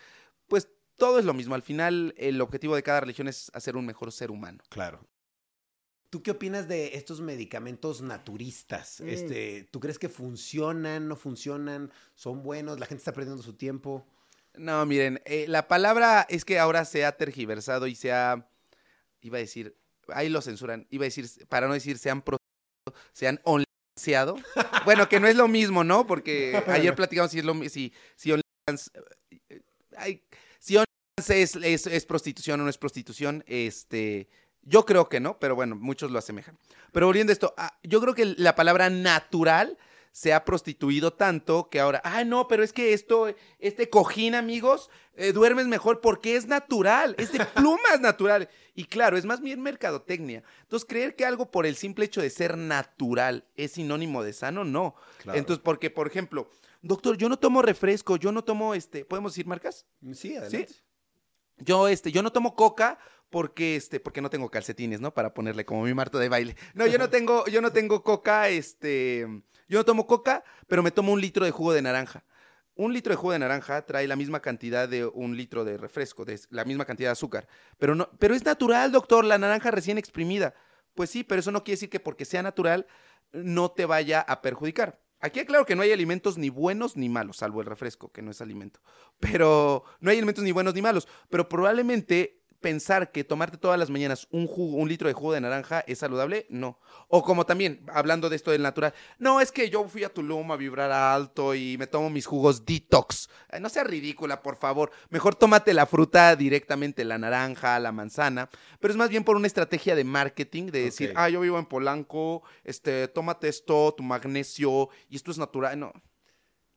[0.48, 0.68] pues
[1.00, 1.56] todo es lo mismo.
[1.56, 4.62] Al final, el objetivo de cada religión es hacer un mejor ser humano.
[4.68, 5.04] Claro.
[6.10, 9.00] ¿Tú qué opinas de estos medicamentos naturistas?
[9.00, 9.08] Mm.
[9.08, 14.06] Este, ¿Tú crees que funcionan, no funcionan, son buenos, la gente está perdiendo su tiempo?
[14.54, 18.48] No, miren, eh, la palabra es que ahora se ha tergiversado y se ha,
[19.20, 19.76] iba a decir,
[20.08, 22.36] ahí lo censuran, iba a decir, para no decir se han pro-
[23.12, 23.40] se han.
[24.84, 26.06] Bueno, que no es lo mismo, ¿no?
[26.06, 28.90] Porque ayer platicamos si es lo si, si OnlyFans,
[29.50, 29.62] eh,
[29.96, 30.24] ay, si OnlyFans
[31.28, 34.28] es, es, es prostitución o no es prostitución, este,
[34.62, 36.59] yo creo que no, pero bueno, muchos lo asemejan.
[36.92, 39.76] Pero volviendo a esto, ah, yo creo que la palabra natural
[40.12, 44.90] se ha prostituido tanto que ahora, ah, no, pero es que esto, este cojín, amigos,
[45.14, 48.48] eh, duermes mejor porque es natural, es de plumas natural.
[48.74, 50.42] Y claro, es más bien mercadotecnia.
[50.62, 54.64] Entonces, creer que algo por el simple hecho de ser natural es sinónimo de sano,
[54.64, 54.94] no.
[55.18, 55.38] Claro.
[55.38, 56.50] Entonces, porque, por ejemplo,
[56.83, 59.87] doctor, yo no tomo refresco, yo no tomo, este, ¿podemos decir marcas?
[60.12, 60.74] Sí, adelante.
[61.60, 62.98] Yo, este, yo no tomo coca
[63.30, 65.14] porque este, porque no tengo calcetines, ¿no?
[65.14, 66.56] Para ponerle como mi marto de baile.
[66.74, 69.26] No, yo no tengo, yo no tengo coca, este,
[69.68, 72.24] yo no tomo coca, pero me tomo un litro de jugo de naranja.
[72.74, 76.24] Un litro de jugo de naranja trae la misma cantidad de un litro de refresco,
[76.24, 77.46] de la misma cantidad de azúcar.
[77.78, 80.54] Pero no, pero es natural, doctor, la naranja recién exprimida.
[80.94, 82.86] Pues sí, pero eso no quiere decir que porque sea natural
[83.32, 84.98] no te vaya a perjudicar.
[85.20, 88.30] Aquí claro que no hay alimentos ni buenos ni malos, salvo el refresco, que no
[88.30, 88.80] es alimento.
[89.18, 91.06] Pero no hay alimentos ni buenos ni malos.
[91.28, 95.40] Pero probablemente pensar que tomarte todas las mañanas un jugo, un litro de jugo de
[95.40, 96.78] naranja es saludable, no.
[97.08, 100.52] O como también, hablando de esto del natural, no, es que yo fui a Tulum
[100.52, 103.28] a vibrar alto y me tomo mis jugos detox.
[103.60, 104.90] no sea ridícula, por favor.
[105.08, 108.48] Mejor tómate la fruta directamente, la naranja, la manzana.
[108.78, 111.66] Pero es más bien por una estrategia de marketing, de decir, ah, yo vivo en
[111.66, 115.78] Polanco, este, tómate esto, tu magnesio, y esto es natural.
[115.78, 115.92] No,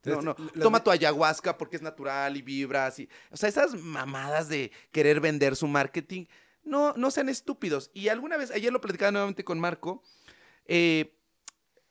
[0.04, 0.36] no, no.
[0.36, 3.00] Toma tu ayahuasca porque es natural y vibras.
[3.00, 6.26] Y, o sea, esas mamadas de querer vender su marketing,
[6.64, 7.92] no, no sean estúpidos.
[7.94, 10.04] Y alguna vez, ayer lo platicaba nuevamente con Marco,
[10.66, 11.16] eh,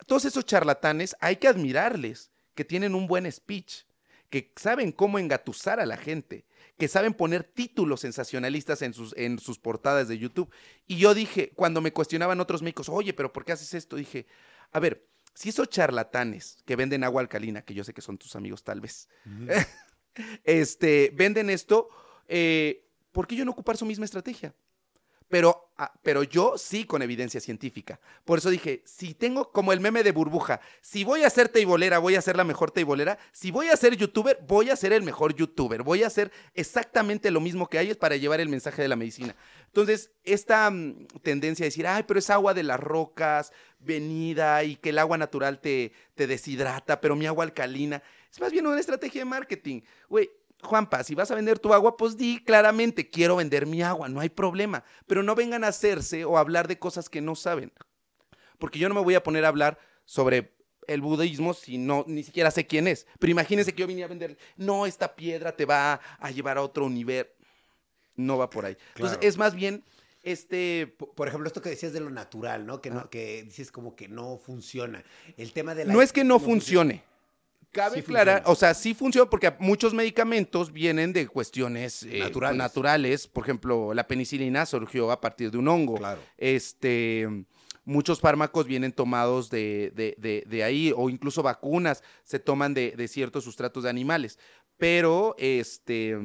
[0.06, 3.84] todos esos charlatanes hay que admirarles, que tienen un buen speech,
[4.30, 6.46] que saben cómo engatusar a la gente,
[6.78, 10.50] que saben poner títulos sensacionalistas en sus, en sus portadas de YouTube.
[10.86, 13.96] Y yo dije, cuando me cuestionaban otros médicos, oye, pero ¿por qué haces esto?
[13.96, 14.26] Dije,
[14.72, 18.36] a ver, si esos charlatanes que venden agua alcalina, que yo sé que son tus
[18.36, 19.08] amigos tal vez,
[20.44, 21.88] este, venden esto,
[22.28, 24.54] eh, ¿por qué yo no ocupar su misma estrategia?
[25.32, 27.98] pero, ah, pero yo sí con evidencia científica.
[28.26, 31.98] Por eso dije, si tengo como el meme de burbuja, si voy a ser teibolera,
[32.00, 35.02] voy a ser la mejor teibolera, si voy a ser youtuber, voy a ser el
[35.02, 38.88] mejor youtuber, voy a hacer exactamente lo mismo que ellos para llevar el mensaje de
[38.88, 39.34] la medicina.
[39.68, 44.76] Entonces, esta mm, tendencia a decir, ay, pero es agua de las rocas, venida, y
[44.76, 48.80] que el agua natural te, te deshidrata, pero mi agua alcalina, es más bien una
[48.80, 49.80] estrategia de marketing.
[50.08, 50.30] Güey,
[50.62, 54.20] Juanpa, si vas a vender tu agua, pues di claramente, quiero vender mi agua, no
[54.20, 54.84] hay problema.
[55.06, 57.72] Pero no vengan a hacerse o a hablar de cosas que no saben.
[58.58, 60.54] Porque yo no me voy a poner a hablar sobre
[60.86, 63.06] el budismo si no, ni siquiera sé quién es.
[63.18, 66.62] Pero imagínense que yo vine a vender, no, esta piedra te va a llevar a
[66.62, 67.32] otro universo.
[68.14, 68.76] No va por ahí.
[68.94, 69.82] Entonces, es más bien,
[70.22, 70.86] este...
[71.14, 72.80] Por, ejemplo, esto que decías de lo natural, ¿no?
[72.80, 75.02] Que, no, que dices como que no funciona.
[75.36, 75.92] El tema de la...
[75.92, 77.02] No es que no, funcione.
[77.72, 83.26] Cabe aclarar, o sea, sí funciona porque muchos medicamentos vienen de cuestiones eh, naturales.
[83.26, 85.94] Por ejemplo, la penicilina surgió a partir de un hongo.
[85.94, 86.20] Claro.
[86.36, 87.26] Este,
[87.84, 93.44] muchos fármacos vienen tomados de, de, de, ahí, o incluso vacunas se toman de, ciertos
[93.44, 94.38] sustratos de animales.
[94.76, 96.18] Pero, este,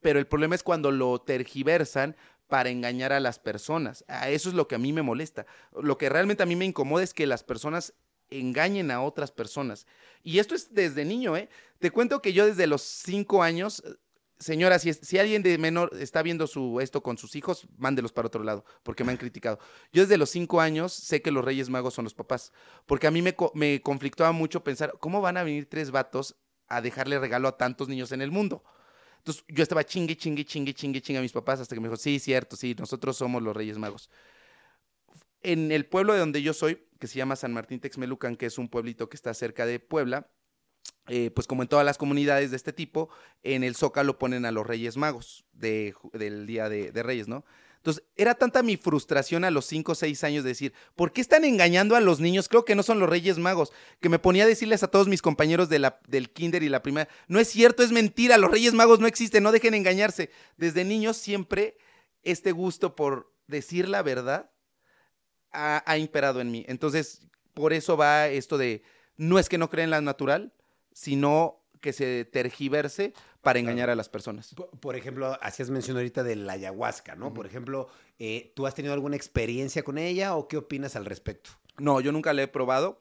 [0.00, 2.16] pero el problema es cuando lo tergiversan
[2.48, 4.04] para engañar a las personas.
[4.08, 5.46] A eso es lo que a mí me molesta.
[5.80, 7.94] Lo que realmente a mí me incomoda es que las personas
[8.30, 9.86] engañen a otras personas.
[10.22, 11.48] Y esto es desde niño, ¿eh?
[11.78, 13.94] Te cuento que yo desde los cinco años, eh,
[14.38, 18.26] señora, si, si alguien de menor está viendo su, esto con sus hijos, mándelos para
[18.26, 19.58] otro lado, porque me han criticado.
[19.92, 22.52] Yo desde los cinco años sé que los Reyes Magos son los papás,
[22.86, 26.80] porque a mí me, me conflictaba mucho pensar, ¿cómo van a venir tres vatos a
[26.80, 28.64] dejarle regalo a tantos niños en el mundo?
[29.28, 31.98] Entonces yo estaba chingue, chingue, chingue, chingue, chingue a mis papás hasta que me dijo,
[31.98, 34.08] sí, cierto, sí, nosotros somos los Reyes Magos.
[35.42, 38.56] En el pueblo de donde yo soy, que se llama San Martín Texmelucan, que es
[38.56, 40.30] un pueblito que está cerca de Puebla,
[41.08, 43.10] eh, pues como en todas las comunidades de este tipo,
[43.42, 47.44] en el Zócalo ponen a los Reyes Magos del Día de, Reyes, ¿no?
[47.78, 51.20] Entonces, era tanta mi frustración a los 5 o 6 años de decir, ¿por qué
[51.20, 52.48] están engañando a los niños?
[52.48, 53.72] Creo que no son los Reyes Magos.
[54.00, 56.82] Que me ponía a decirles a todos mis compañeros de la, del kinder y la
[56.82, 60.30] primera, no es cierto, es mentira, los Reyes Magos no existen, no dejen engañarse.
[60.56, 61.78] Desde niños siempre
[62.22, 64.50] este gusto por decir la verdad
[65.52, 66.64] ha, imperado en mí.
[66.68, 67.22] Entonces,
[67.54, 68.82] por eso va esto de,
[69.16, 70.52] no es que no creen la natural,
[70.92, 73.14] sino que se tergiverse
[73.48, 74.54] para engañar a las personas.
[74.78, 77.32] Por, ejemplo, hacías mención ahorita de la ayahuasca, ¿no?
[77.32, 81.52] Por ejemplo, eh, ¿tú has tenido alguna experiencia con ella o qué opinas al respecto?
[81.78, 83.00] No, yo nunca la he probado.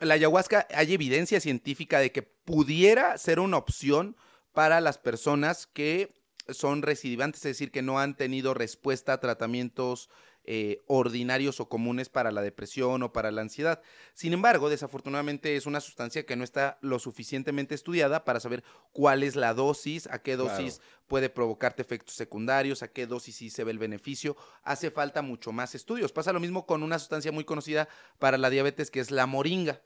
[0.00, 4.16] La ayahuasca, hay evidencia científica de que pudiera ser una opción
[4.54, 6.14] para las personas que
[6.48, 10.08] son recidivantes, es decir, que no han tenido respuesta a tratamientos
[10.46, 13.82] eh, ordinarios o comunes para la depresión o para la ansiedad.
[14.14, 19.22] Sin embargo, desafortunadamente es una sustancia que no está lo suficientemente estudiada para saber cuál
[19.22, 23.64] es la dosis, a qué dosis puede provocarte efectos secundarios, a qué dosis sí se
[23.64, 24.36] ve el beneficio.
[24.62, 26.12] Hace falta mucho más estudios.
[26.12, 29.82] Pasa lo mismo con una sustancia muy conocida para la diabetes que es la moringa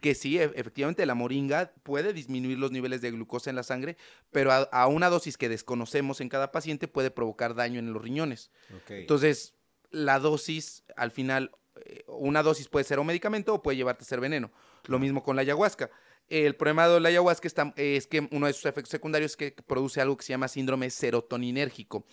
[0.00, 3.96] que sí, e, efectivamente la moringa puede disminuir los niveles de glucosa en la sangre,
[4.30, 8.50] pero a, una dosis que desconocemos en cada paciente puede provocar daño en los riñones.
[8.88, 9.54] Entonces,
[9.90, 11.50] la dosis, al final,
[11.84, 14.50] eh, una dosis puede ser un medicamento o puede llevarte a ser veneno.
[14.84, 15.90] Lo mismo con la ayahuasca.
[16.28, 20.00] El problema de la ayahuasca es que uno de sus efectos secundarios es que produce
[20.00, 22.04] algo que se llama síndrome serotoninérgico.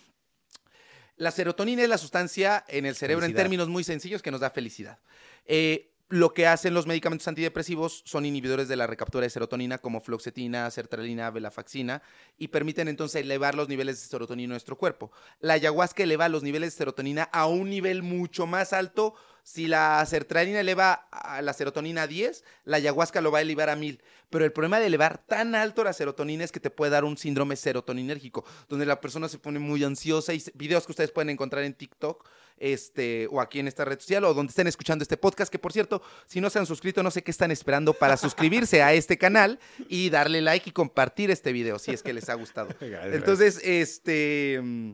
[1.16, 4.50] La serotonina es la sustancia en el cerebro, en términos muy sencillos, que nos da
[4.50, 4.98] felicidad.
[5.46, 10.00] Eh, lo que hacen los medicamentos antidepresivos son inhibidores de la recaptura de serotonina como
[10.00, 12.02] fluoxetina, sertralina, velafaxina
[12.38, 15.12] y permiten entonces elevar los niveles de serotonina en nuestro cuerpo.
[15.40, 19.14] La ayahuasca eleva los niveles de serotonina a un nivel mucho más alto.
[19.42, 23.68] Si la sertralina eleva a la serotonina a 10, la ayahuasca lo va a elevar
[23.68, 24.00] a 1000.
[24.30, 27.18] Pero el problema de elevar tan alto la serotonina es que te puede dar un
[27.18, 31.64] síndrome serotoninérgico, donde la persona se pone muy ansiosa y videos que ustedes pueden encontrar
[31.64, 32.26] en TikTok
[32.60, 35.72] este, o aquí en esta red social o donde estén escuchando este podcast, que por
[35.72, 39.18] cierto, si no se han suscrito, no sé qué están esperando para suscribirse a este
[39.18, 42.68] canal y darle like y compartir este video si es que les ha gustado.
[43.14, 44.92] Entonces, este mm,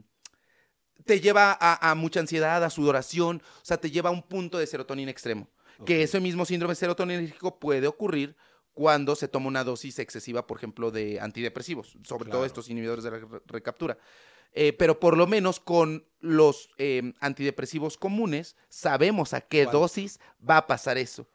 [1.04, 4.58] te lleva a, a mucha ansiedad, a sudoración, o sea, te lleva a un punto
[4.58, 5.48] de serotonina extremo.
[5.84, 8.36] Que ese mismo síndrome serotoninérgico puede ocurrir
[8.74, 13.10] cuando se toma una dosis excesiva, por ejemplo, de antidepresivos, sobre todo estos inhibidores de
[13.10, 13.98] la re- recaptura.
[14.54, 19.72] Eh, pero por lo menos con los eh, antidepresivos comunes sabemos a qué ¿Cuál?
[19.72, 21.26] dosis va a pasar eso.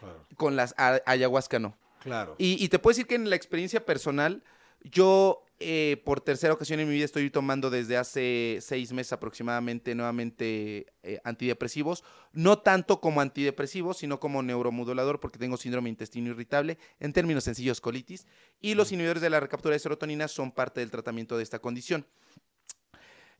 [0.00, 0.26] Claro.
[0.36, 1.76] Con las ayahuasca no.
[2.00, 2.36] Claro.
[2.38, 4.44] Y, y te puedo decir que en la experiencia personal,
[4.82, 9.92] yo eh, por tercera ocasión en mi vida estoy tomando desde hace seis meses aproximadamente
[9.96, 12.04] nuevamente eh, antidepresivos.
[12.32, 17.80] No tanto como antidepresivos, sino como neuromodulador porque tengo síndrome intestino irritable, en términos sencillos
[17.80, 18.26] colitis.
[18.60, 22.06] Y los inhibidores de la recaptura de serotonina son parte del tratamiento de esta condición.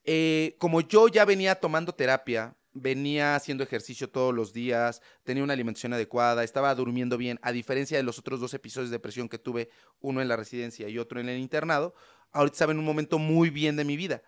[0.05, 5.53] Eh, como yo ya venía tomando terapia, venía haciendo ejercicio todos los días, tenía una
[5.53, 9.39] alimentación adecuada, estaba durmiendo bien, a diferencia de los otros dos episodios de depresión que
[9.39, 11.95] tuve, uno en la residencia y otro en el internado,
[12.33, 14.23] ahorita estaba en un momento muy bien de mi vida.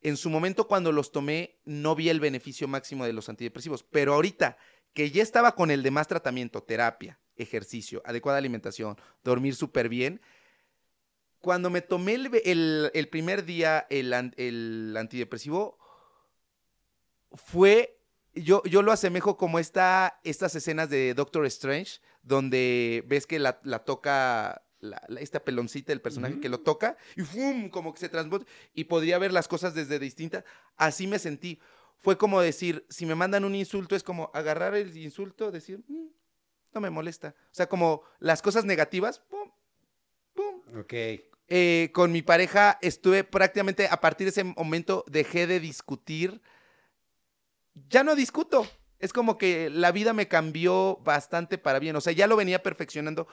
[0.00, 4.14] En su momento cuando los tomé no vi el beneficio máximo de los antidepresivos, pero
[4.14, 4.56] ahorita
[4.94, 10.20] que ya estaba con el demás tratamiento, terapia, ejercicio, adecuada alimentación, dormir súper bien,
[11.42, 15.76] cuando me tomé el, el- el primer día el, el antidepresivo,
[17.34, 17.98] fue,
[18.34, 23.60] yo, yo lo asemejo como esta, estas escenas de Doctor Strange, donde ves que la,
[23.64, 27.68] la toca la- la- esta peloncita, el personaje que lo toca, y ¡fum!
[27.70, 30.44] como que se transbota, y podría ver las cosas desde distintas.
[30.76, 31.58] Así me sentí.
[32.00, 36.08] Fue como decir, si me mandan un insulto, es como agarrar el insulto, decir, "Mm,
[36.74, 37.34] no me molesta.
[37.50, 39.50] O sea, como las cosas negativas, ¡pum!
[40.34, 40.80] ¡pum!
[40.80, 40.94] Ok.
[41.54, 46.40] Eh, con mi pareja estuve prácticamente a partir de ese momento dejé de discutir.
[47.90, 48.66] Ya no discuto.
[48.98, 51.94] Es como que la vida me cambió bastante para bien.
[51.96, 53.26] O sea, ya lo venía perfeccionando.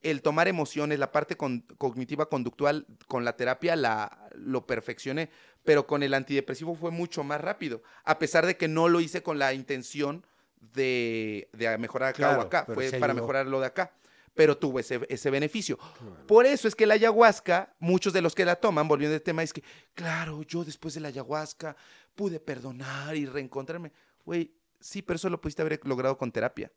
[0.00, 5.28] El tomar emociones, la parte con- cognitiva conductual con la terapia la, lo perfeccioné,
[5.62, 9.22] pero con el antidepresivo fue mucho más rápido, a pesar de que no lo hice
[9.22, 10.24] con la intención
[10.56, 13.14] de, de mejorar acá Claro, o acá, fue para ayudó.
[13.14, 13.92] mejorar lo de acá,
[14.40, 15.78] pero tuvo ese, ese beneficio.
[16.26, 19.42] Por eso es que la ayahuasca, muchos de los que la toman, volviendo al tema,
[19.42, 21.76] es que, claro, yo después de la ayahuasca
[22.14, 23.92] pude perdonar y reencontrarme.
[24.24, 24.50] Güey,
[24.80, 26.72] sí, pero eso lo pudiste haber logrado con terapia.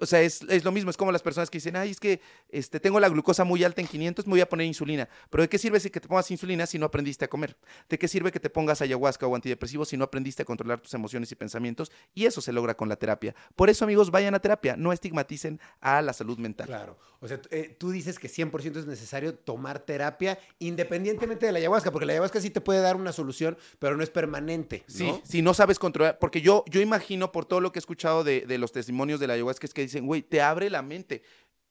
[0.00, 2.20] O sea, es, es lo mismo, es como las personas que dicen, ay, es que
[2.48, 5.08] este, tengo la glucosa muy alta en 500, me voy a poner insulina.
[5.28, 7.56] Pero ¿de qué sirve si que te pongas insulina si no aprendiste a comer?
[7.88, 10.94] ¿De qué sirve que te pongas ayahuasca o antidepresivo si no aprendiste a controlar tus
[10.94, 11.90] emociones y pensamientos?
[12.14, 13.34] Y eso se logra con la terapia.
[13.56, 16.66] Por eso, amigos, vayan a terapia, no estigmaticen a la salud mental.
[16.66, 16.96] Claro.
[17.20, 21.90] O sea, eh, tú dices que 100% es necesario tomar terapia independientemente de la ayahuasca,
[21.90, 24.84] porque la ayahuasca sí te puede dar una solución, pero no es permanente.
[24.86, 24.94] ¿no?
[24.94, 28.22] Sí, si no sabes controlar, porque yo, yo imagino por todo lo que he escuchado
[28.22, 31.22] de, de los testimonios de la ayahuasca es que dicen, güey, te abre la mente.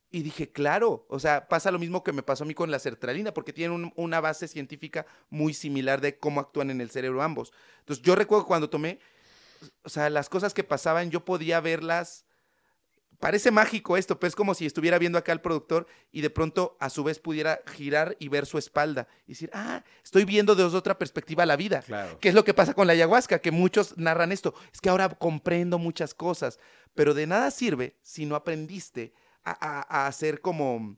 [0.09, 2.79] Y dije, claro, o sea, pasa lo mismo que me pasó a mí con la
[2.79, 7.21] sertralina, porque tienen un- una base científica muy similar de cómo actúan en el cerebro
[7.21, 7.51] ambos.
[7.79, 8.99] Entonces, yo recuerdo cuando tomé,
[9.83, 12.25] o sea, las cosas que pasaban, yo podía verlas.
[13.19, 16.77] Parece mágico esto, pero es como si estuviera viendo acá al productor y de pronto
[16.79, 20.77] a su vez pudiera girar y ver su espalda y decir, ah, estoy viendo desde
[20.77, 21.81] otra perspectiva la vida.
[21.81, 22.19] Claro.
[22.19, 23.39] ¿Qué es lo que pasa con la ayahuasca?
[23.39, 24.53] Que muchos narran esto.
[24.71, 26.59] Es que ahora comprendo muchas cosas,
[26.93, 30.97] pero de nada sirve si no aprendiste a, a- a hacer como...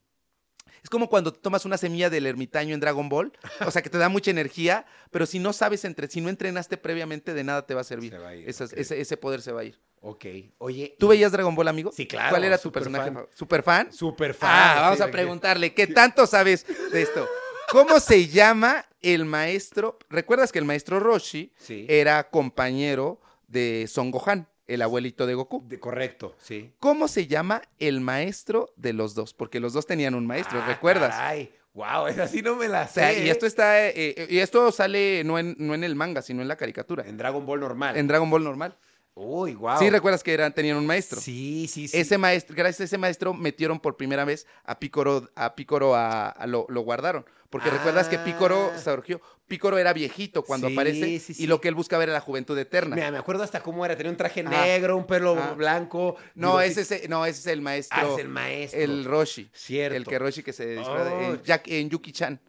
[0.84, 3.32] Es como cuando tomas una semilla del ermitaño en Dragon Ball,
[3.65, 6.77] o sea, que te da mucha energía, pero si no sabes, entre, si no entrenaste
[6.77, 8.12] previamente, de nada te va a servir.
[8.12, 8.77] Se va a ir, Esas- ok.
[8.79, 9.79] ese, ese poder se va a ir.
[10.01, 10.25] Ok.
[10.59, 10.95] Oye.
[10.97, 11.91] ¿Tú veías Dragon Ball, amigo?
[11.91, 13.12] Sí, claro, ¿Cuál era tu personaje?
[13.12, 13.25] fan.
[13.33, 13.91] ¿Super fan?
[13.93, 14.49] Súper fan.
[14.51, 17.27] Ah, vamos a preguntarle, ¿qué tanto sabes de esto?
[17.71, 20.00] ¿Cómo se llama el maestro?
[20.10, 21.85] ¿Recuerdas que el maestro Roshi Sí.
[21.89, 25.63] era compañero de Son Gohan, el abuelito de Goku?
[25.67, 26.73] De- correcto, sí.
[26.79, 29.33] ¿Cómo se llama el maestro de los dos?
[29.33, 31.13] Porque los dos tenían un maestro, Ah, ¿recuerdas?
[31.17, 32.93] Ay, wow, esa sí no me la O sé.
[32.93, 36.21] sea, y esto está, eh, eh, y esto sale no en, no en el manga,
[36.21, 37.97] sino en la caricatura, en Dragon Ball normal.
[37.97, 38.77] en Dragon Ball normal.
[39.22, 39.78] Uy, wow.
[39.80, 41.20] Sí, recuerdas que eran, tenían un maestro.
[41.20, 41.98] Sí, sí, sí.
[41.98, 46.30] Ese maestro, gracias a ese maestro, metieron por primera vez a Pícoro, a Pícoro a,
[46.30, 47.26] a lo, lo guardaron.
[47.50, 48.78] Porque recuerdas que Pícoro Ah.
[48.80, 49.20] surgió.
[49.48, 51.44] Pícoro era viejito cuando Sí, aparece sí, sí.
[51.44, 52.96] y lo que él buscaba era la juventud eterna.
[52.96, 53.98] Mira, me acuerdo hasta cómo era.
[53.98, 54.52] Tenía un traje Ajá.
[54.65, 55.54] negro, un pelo Ajá.
[55.56, 56.15] blanco.
[56.36, 57.98] no, ese es, no, ese es el maestro.
[58.00, 58.80] Ah, es el maestro.
[58.80, 59.50] el Roshi.
[59.52, 59.98] Cierto.
[59.98, 61.34] El que Roshi que se disfraza Oh.
[61.34, 62.40] en, en Yuki-chan.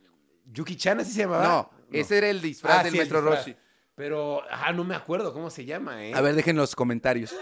[0.53, 1.45] ¿Yuki-chan así se llamaba?
[1.49, 3.47] No, ese era el disfraz Ah, del el maestro disfraz.
[3.47, 3.57] Roshi.
[4.01, 6.15] Pero, ah, no me acuerdo cómo se llama, ¿eh?
[6.15, 7.37] A ver, dejen los comentarios.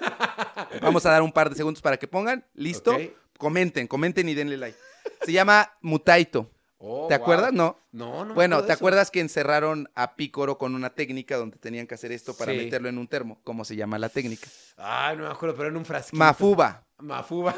[0.82, 2.44] Vamos a dar un par de segundos para que pongan.
[2.54, 2.98] ¿Listo?
[3.38, 4.76] Comenten, comenten y denle like.
[5.24, 6.50] Se llama Mutaito.
[6.78, 7.22] Oh, ¿Te wow.
[7.22, 7.52] acuerdas?
[7.52, 7.78] No.
[7.92, 8.72] No, no Bueno, ¿te eso.
[8.72, 12.58] acuerdas que encerraron a Pícoro con una técnica donde tenían que hacer esto para Sí.
[12.58, 13.40] meterlo en un termo?
[13.44, 14.48] ¿Cómo se llama la técnica?
[14.78, 16.16] Ay, no me acuerdo, pero en un frasquito.
[16.18, 16.87] Mafuba.
[17.00, 17.54] Mafuba.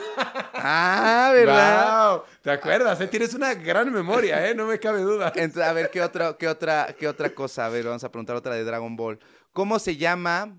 [0.55, 2.11] Ah, ¿verdad?
[2.19, 3.01] Wow, ¿Te acuerdas?
[3.01, 3.07] eh?
[3.09, 4.55] Tienes una gran memoria, ¿eh?
[4.55, 5.33] No me cabe duda.
[5.37, 7.67] Entonces, a ver, ¿qué otra, qué, otra, ¿qué otra cosa?
[7.67, 9.19] A ver, vamos a preguntar otra de Dragon Ball.
[9.53, 10.57] ¿Cómo se llama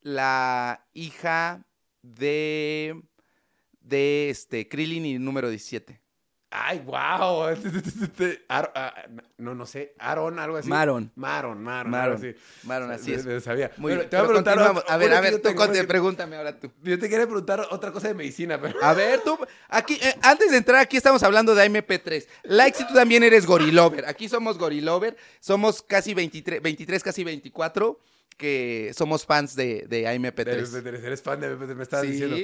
[0.00, 1.64] la hija
[2.02, 3.00] de,
[3.80, 6.00] de este, Krillin y número 17?
[6.50, 7.44] Ay, wow.
[8.48, 8.94] Ah,
[9.36, 9.94] no, no sé.
[9.98, 10.68] Aaron, algo así.
[10.68, 11.12] Maron.
[11.14, 11.90] Maron, Maron.
[11.90, 12.16] Maron.
[12.16, 12.34] así.
[12.64, 13.44] Maron, así es.
[13.44, 13.70] sabía.
[13.76, 14.10] Muy Bueno, bien.
[14.10, 14.58] te voy a preguntar.
[14.58, 15.54] otra- A ver, a ver, tú
[15.86, 16.70] pregúntame ahora tú.
[16.82, 18.82] Yo te quería preguntar otra cosa de medicina, pero.
[18.82, 19.38] A ver, tú,
[19.68, 22.26] aquí, eh, antes de entrar aquí estamos hablando de AMP3.
[22.44, 24.06] Like si tú también eres gorilover.
[24.06, 28.00] Aquí somos gorilover, somos casi 23, 23 casi 24,
[28.36, 30.48] que somos fans de, de AMP3.
[30.48, 32.12] Eres, eres fan de me estabas Sí.
[32.12, 32.36] diciendo.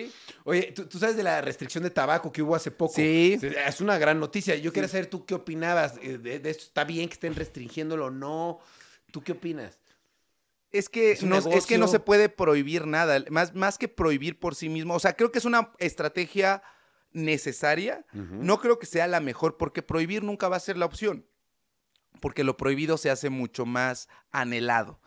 [0.44, 2.94] Oye, ¿tú, tú sabes de la restricción de tabaco que hubo hace poco.
[2.94, 3.38] Sí.
[3.40, 4.56] Es una gran noticia.
[4.56, 6.64] Yo quería saber tú qué opinabas eh, de, esto.
[6.64, 8.58] ¿Está bien que estén restringiéndolo o no?
[9.12, 9.78] ¿Tú qué opinas?
[10.72, 14.40] Es que, Es no, es que no se puede prohibir nada, más, más que prohibir
[14.40, 14.94] por sí mismo.
[14.94, 16.64] O sea, creo que es una estrategia
[17.12, 18.04] necesaria.
[18.12, 21.26] No creo que sea la mejor, porque prohibir nunca va a ser la opción.
[22.20, 25.00] Porque lo prohibido se hace mucho más anhelado.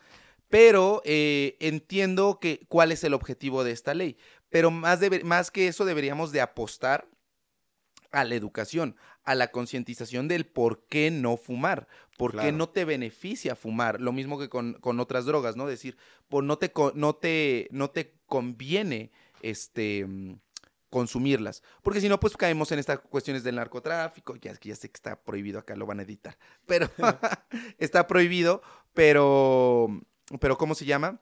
[0.49, 4.17] Pero eh, entiendo que cuál es el objetivo de esta ley.
[4.49, 7.07] Pero más, debe- más que eso deberíamos de apostar
[8.11, 8.95] a la educación,
[9.25, 11.87] a la concientización del por qué no fumar,
[12.17, 15.67] por qué no te beneficia fumar, lo mismo que con, con otras drogas, ¿no?
[15.67, 15.97] Decir,
[16.29, 20.39] por no te, no te, no te conviene este, mm,
[20.89, 24.95] consumirlas, porque si no, pues caemos en estas cuestiones del narcotráfico, ya, ya sé que
[24.95, 26.89] está prohibido, acá lo van a editar, pero
[27.77, 28.61] está prohibido,
[28.93, 29.89] pero,
[30.39, 31.19] pero ¿cómo se llama?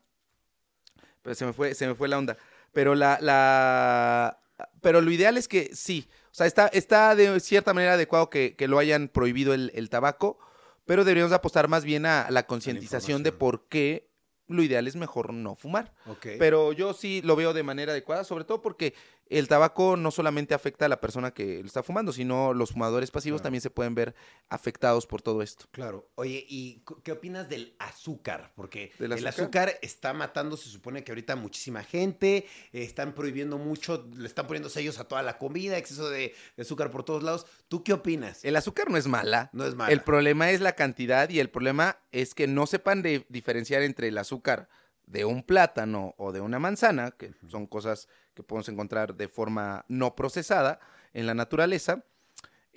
[1.21, 2.37] Pero se me fue, se me fue la onda.
[2.71, 4.39] Pero la, la,
[4.81, 6.07] pero lo ideal es que sí.
[6.31, 9.89] O sea, está, está de cierta manera adecuado que, que lo hayan prohibido el, el
[9.89, 10.37] tabaco,
[10.85, 14.09] pero deberíamos apostar más bien a la concientización de por qué
[14.47, 15.93] lo ideal es mejor no fumar.
[16.05, 16.27] Ok.
[16.37, 18.93] Pero yo sí lo veo de manera adecuada, sobre todo porque
[19.27, 23.09] el tabaco no solamente afecta a la persona que lo está fumando, sino los fumadores
[23.11, 23.43] pasivos Claro.
[23.45, 24.13] también se pueden ver
[24.49, 25.65] afectados por todo esto.
[25.71, 26.09] Claro.
[26.15, 28.51] Oye, ¿y qué opinas del azúcar?
[28.55, 29.69] Porque ¿Del el azúcar?
[29.69, 32.37] azúcar está matando, se supone que ahorita muchísima gente,
[32.71, 36.61] eh, están prohibiendo mucho, le están poniendo sellos a toda la comida, exceso de, de
[36.61, 37.45] azúcar por todos lados.
[37.67, 38.45] ¿Tú qué opinas?
[38.45, 39.49] El azúcar no es mala.
[39.53, 39.91] no es malo.
[39.91, 44.09] El problema es la cantidad y el problema es que no sepan de diferenciar entre
[44.09, 44.69] el azúcar
[45.07, 49.85] de un plátano o de una manzana, que son cosas que podemos encontrar de forma
[49.87, 50.79] no procesada
[51.13, 52.03] en la naturaleza.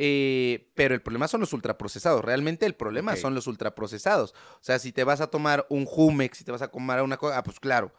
[0.00, 2.24] eh, pero el problema son los ultraprocesados.
[2.24, 4.32] Realmente el problema son los ultraprocesados.
[4.54, 7.16] O sea, si te vas a tomar un Jumex, si te vas a tomar una
[7.16, 7.92] cosa, ah, pues claro.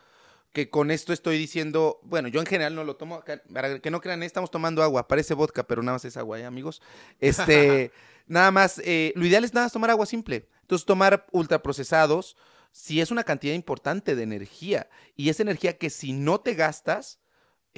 [0.53, 3.21] Que con esto estoy diciendo, bueno, yo en general no lo tomo,
[3.53, 6.45] para que no crean, estamos tomando agua, parece vodka, pero nada más es agua, ¿eh,
[6.45, 6.81] amigos?
[7.19, 7.91] Este,
[8.27, 10.47] nada más, eh, lo ideal es nada más tomar agua simple.
[10.61, 12.37] Entonces, tomar ultraprocesados,
[12.71, 17.19] si es una cantidad importante de energía, y es energía que si no te gastas,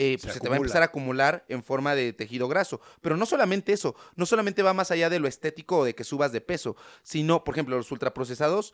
[0.02, 2.82] eh, Se pues se te va a empezar a acumular en forma de tejido graso.
[3.02, 6.04] Pero no solamente eso, no solamente va más allá de lo estético o de que
[6.04, 8.74] subas de peso, sino, por ejemplo, los ultraprocesados,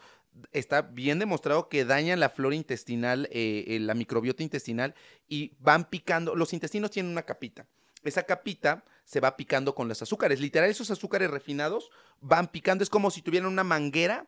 [0.51, 4.95] está bien demostrado que dañan la flora intestinal, eh, eh, la microbiota intestinal,
[5.28, 7.65] y van picando, los intestinos tienen una capita.
[8.03, 10.39] Esa capita se va picando con los azúcares.
[10.39, 11.89] Literal, esos azúcares refinados
[12.21, 12.84] van picando.
[12.84, 14.28] Es como si tuvieran una manguera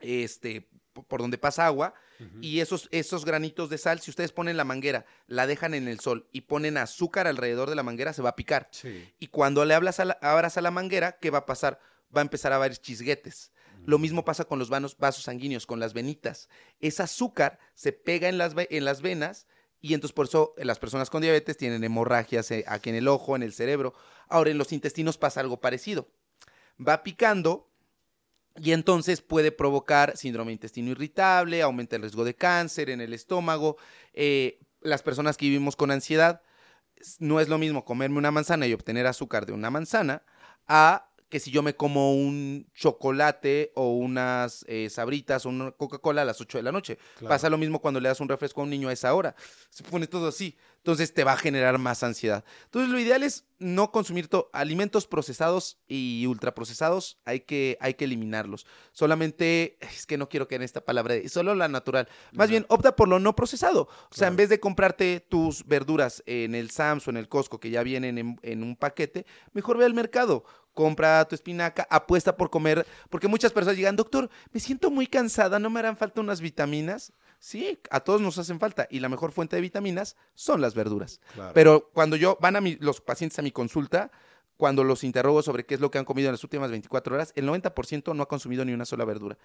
[0.00, 1.94] este, po- por donde pasa agua.
[2.40, 6.00] Y esos, esos granitos de sal, si ustedes ponen la manguera, la dejan en el
[6.00, 8.68] sol y ponen azúcar alrededor de la manguera, se va a picar.
[8.72, 9.12] Sí.
[9.18, 11.80] Y cuando le hablas a la, abras a la manguera, ¿qué va a pasar?
[12.14, 13.52] Va a empezar a haber chisguetes.
[13.84, 16.48] Lo mismo pasa con los vanos- vasos sanguíneos, con las venitas.
[16.78, 19.46] Ese azúcar se pega en las, en las venas
[19.80, 23.08] y entonces por eso eh, las personas con diabetes tienen hemorragias eh, aquí en el
[23.08, 23.94] ojo, en el cerebro.
[24.28, 26.08] Ahora en los intestinos pasa algo parecido.
[26.78, 27.71] Va picando
[28.60, 33.12] y entonces puede provocar síndrome de intestino irritable, aumenta el riesgo de cáncer en el
[33.12, 33.76] estómago.
[34.12, 36.42] Eh, las personas que vivimos con ansiedad,
[37.18, 40.22] no es lo mismo comerme una manzana y obtener azúcar de una manzana
[40.66, 46.20] a que si yo me como un chocolate o unas eh, sabritas o una Coca-Cola
[46.20, 46.98] a las 8 de la noche.
[47.16, 47.30] Claro.
[47.30, 49.34] Pasa lo mismo cuando le das un refresco a un niño a esa hora.
[49.70, 50.58] Se pone todo así.
[50.76, 52.44] Entonces te va a generar más ansiedad.
[52.64, 57.18] Entonces lo ideal es no consumir to- alimentos procesados y ultraprocesados.
[57.24, 58.66] Hay que, hay que eliminarlos.
[58.90, 62.08] Solamente, es que no quiero que en esta palabra, solo la natural.
[62.32, 62.50] Más Ajá.
[62.50, 63.82] bien, opta por lo no procesado.
[63.82, 64.32] O sea, Claro.
[64.32, 67.82] en vez de comprarte tus verduras en el Sam's o en el Costco, que ya
[67.84, 70.44] vienen en, en un paquete, mejor ve al mercado.
[70.74, 75.58] Compra tu espinaca, apuesta por comer, porque muchas personas llegan, doctor, me siento muy cansada,
[75.58, 77.12] ¿no me harán falta unas vitaminas?
[77.38, 81.20] Sí, a todos nos hacen falta y la mejor fuente de vitaminas son las verduras.
[81.34, 81.52] Claro.
[81.54, 84.10] Pero cuando yo van a mi- los pacientes a mi consulta,
[84.62, 87.32] cuando los interrogo sobre qué es lo que han comido en las últimas 24 horas,
[87.34, 89.36] el 90% no ha consumido ni una sola verdura.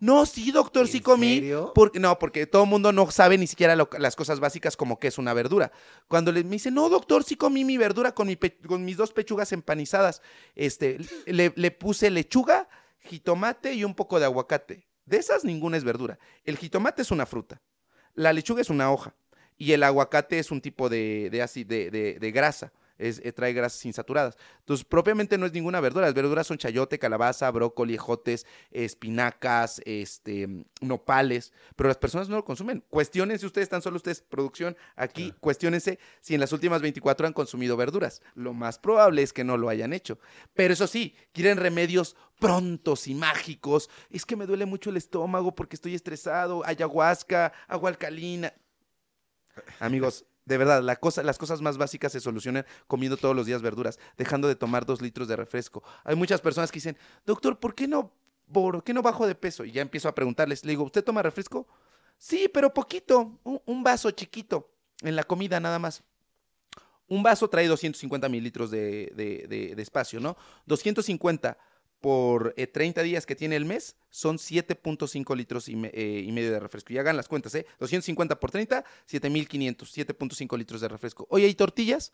[0.00, 1.34] No, sí, doctor, sí ¿En comí.
[1.36, 1.70] serio?
[1.76, 4.98] Porque, no, porque todo el mundo no sabe ni siquiera lo- las cosas básicas como
[4.98, 5.70] qué es una verdura.
[6.08, 8.96] Cuando le, me dice, no, doctor, sí comí mi verdura con, mi pe- con mis
[8.96, 10.22] dos pechugas empanizadas.
[10.56, 12.68] Este, le, le puse lechuga,
[12.98, 14.88] jitomate y un poco de aguacate.
[15.06, 16.18] De esas ninguna es verdura.
[16.42, 17.62] El jitomate es una fruta.
[18.14, 19.14] La lechuga es una hoja.
[19.56, 22.72] Y el aguacate es un tipo de, de, ácido- de, de- de grasa.
[22.98, 24.36] Es, eh, trae grasas insaturadas.
[24.60, 26.06] Entonces, propiamente no es ninguna verdura.
[26.06, 31.52] Las verduras son chayote, calabaza, brócoli, ejotes, espinacas, este, nopales.
[31.76, 32.84] Pero las personas no lo consumen.
[32.88, 37.76] Cuestiónense ustedes, tan solo ustedes, producción, aquí, cuestiónense si en las últimas 24 han consumido
[37.76, 38.22] verduras.
[38.34, 40.18] Lo más probable es que no lo hayan hecho.
[40.54, 43.90] Pero eso sí, quieren remedios prontos y mágicos.
[44.10, 46.64] Es que me duele mucho el estómago porque estoy estresado.
[46.64, 48.52] Ayahuasca, agua alcalina.
[49.80, 50.98] Amigos, de verdad, las
[51.38, 55.26] cosas más básicas se solucionan comiendo todos los días verduras, dejando de tomar dos litros
[55.28, 55.82] de refresco.
[56.04, 58.12] Hay muchas personas que dicen, doctor, ¿por qué no,
[58.52, 59.64] por qué no bajo de peso?
[59.64, 61.66] Y ya empiezo a preguntarles, le digo, ¿usted toma refresco?
[62.18, 64.70] Sí, pero poquito, un, vaso chiquito,
[65.00, 66.02] en la comida nada más.
[67.06, 70.36] Un vaso trae 250 mililitros de espacio, ¿no?
[70.66, 71.56] 250
[72.04, 76.60] por eh, 30 días que tiene el mes son 7.5 litros eh, y medio de
[76.60, 76.92] refresco.
[76.92, 77.64] Y hagan las cuentas, ¿eh?
[77.80, 81.26] 250 por 30, 7500, 7.5 litros de refresco.
[81.30, 82.12] Oye, ¿y tortillas?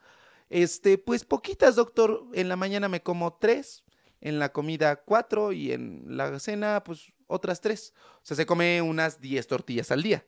[0.49, 2.24] Este, pues poquitas, doctor.
[2.34, 3.82] En la mañana me como tres,
[4.20, 7.93] en la comida cuatro y en la cena, pues otras tres.
[8.18, 10.24] O sea, se come unas 10 tortillas al día.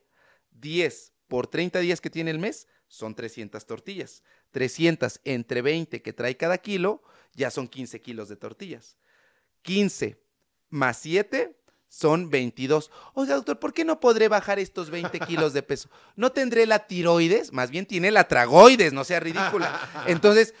[0.59, 4.23] 10 por 30 días que tiene el mes son 300 tortillas.
[4.51, 7.01] 300 entre 20 que trae cada kilo,
[7.33, 8.97] ya son 15 kilos de tortillas.
[9.63, 10.21] 15
[10.69, 11.55] más 7
[11.87, 12.89] son 22.
[13.13, 15.89] Oiga, doctor, ¿por qué no podré bajar estos 20 kilos de peso?
[16.15, 17.53] ¿No tendré la tiroides?
[17.53, 19.79] Más bien tiene la tragoides, no sea ridícula.
[20.07, 20.55] Entonces,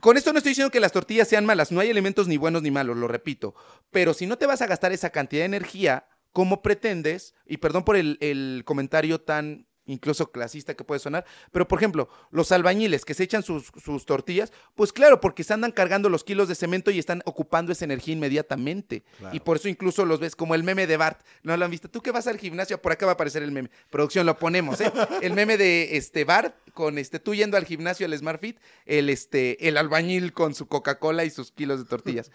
[0.00, 2.62] con esto no estoy diciendo que las tortillas sean malas, no hay elementos ni buenos
[2.62, 3.54] ni malos, lo repito.
[3.90, 7.34] Pero si no te vas a gastar esa cantidad de energía, ¿cómo pretendes?
[7.46, 12.08] Y perdón por el, el comentario tan incluso clasista que puede sonar, pero por ejemplo,
[12.30, 16.24] los albañiles que se echan sus, sus tortillas, pues claro, porque se andan cargando los
[16.24, 19.04] kilos de cemento y están ocupando esa energía inmediatamente.
[19.18, 19.36] Claro.
[19.36, 21.20] Y por eso incluso los ves como el meme de Bart.
[21.42, 21.88] ¿No lo han visto?
[21.88, 23.70] Tú que vas al gimnasio, por acá va a aparecer el meme.
[23.90, 24.92] Producción, lo ponemos, ¿eh?
[25.22, 29.08] El meme de este Bart con este, tú yendo al gimnasio, al Smart Fit, el,
[29.08, 32.30] este, el albañil con su Coca-Cola y sus kilos de tortillas.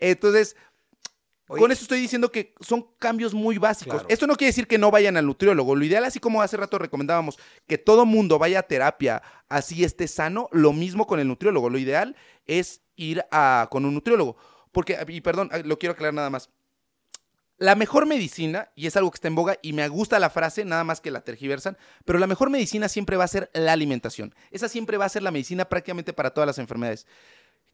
[0.00, 0.56] Entonces,
[1.48, 3.94] Oye, con eso estoy diciendo que son cambios muy básicos.
[3.94, 4.08] Claro.
[4.08, 5.74] Esto no quiere decir que no vayan al nutriólogo.
[5.74, 10.08] Lo ideal, así como hace rato recomendábamos, que todo mundo vaya a terapia, así esté
[10.08, 11.70] sano, lo mismo con el nutriólogo.
[11.70, 14.36] Lo ideal es ir a, con un nutriólogo.
[14.72, 16.50] Porque, y perdón, lo quiero aclarar nada más.
[17.56, 20.64] La mejor medicina, y es algo que está en boga, y me gusta la frase,
[20.64, 24.32] nada más que la tergiversan, pero la mejor medicina siempre va a ser la alimentación.
[24.52, 27.06] Esa siempre va a ser la medicina prácticamente para todas las enfermedades.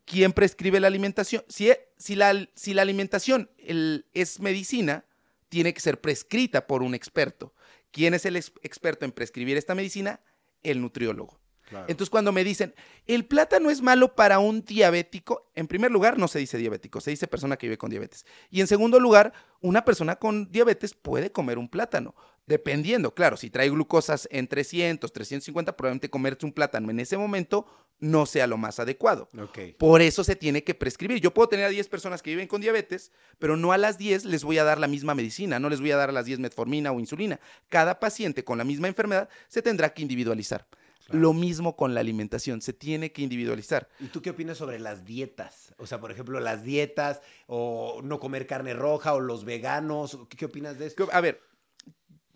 [0.04, 1.44] ¿Quién prescribe la alimentación?
[1.48, 5.04] Si, e- si, la, si la alimentación el- es medicina,
[5.48, 7.54] tiene que ser prescrita por un experto.
[7.90, 10.20] ¿Quién es el ex- experto en prescribir esta medicina?
[10.62, 11.38] El nutriólogo.
[11.68, 11.86] claro.
[11.88, 12.74] Entonces, cuando me dicen,
[13.06, 17.10] el plátano es malo para un diabético, en primer lugar, no se dice diabético, se
[17.10, 18.26] dice persona que vive con diabetes.
[18.50, 22.14] Y en segundo lugar, una persona con diabetes puede comer un plátano,
[22.46, 27.66] dependiendo, claro, si trae glucosas en 300, 350, probablemente comerse un plátano en ese momento
[28.00, 29.30] no sea lo más adecuado.
[29.38, 29.58] Ok.
[29.78, 31.20] Por eso se tiene que prescribir.
[31.20, 34.26] Yo puedo tener a 10 personas que viven con diabetes, pero no a las 10
[34.26, 36.40] les voy a dar la misma medicina, no les voy a dar a las 10
[36.40, 37.40] metformina o insulina.
[37.68, 40.66] Cada paciente con la misma enfermedad se tendrá que individualizar.
[41.06, 41.20] Claro.
[41.20, 43.88] Lo mismo con la alimentación, se tiene que individualizar.
[44.00, 45.74] ¿Y tú qué opinas sobre las dietas?
[45.76, 50.18] O sea, por ejemplo, las dietas o no comer carne roja o los veganos.
[50.30, 51.06] ¿Qué, qué opinas de esto?
[51.12, 51.42] A ver,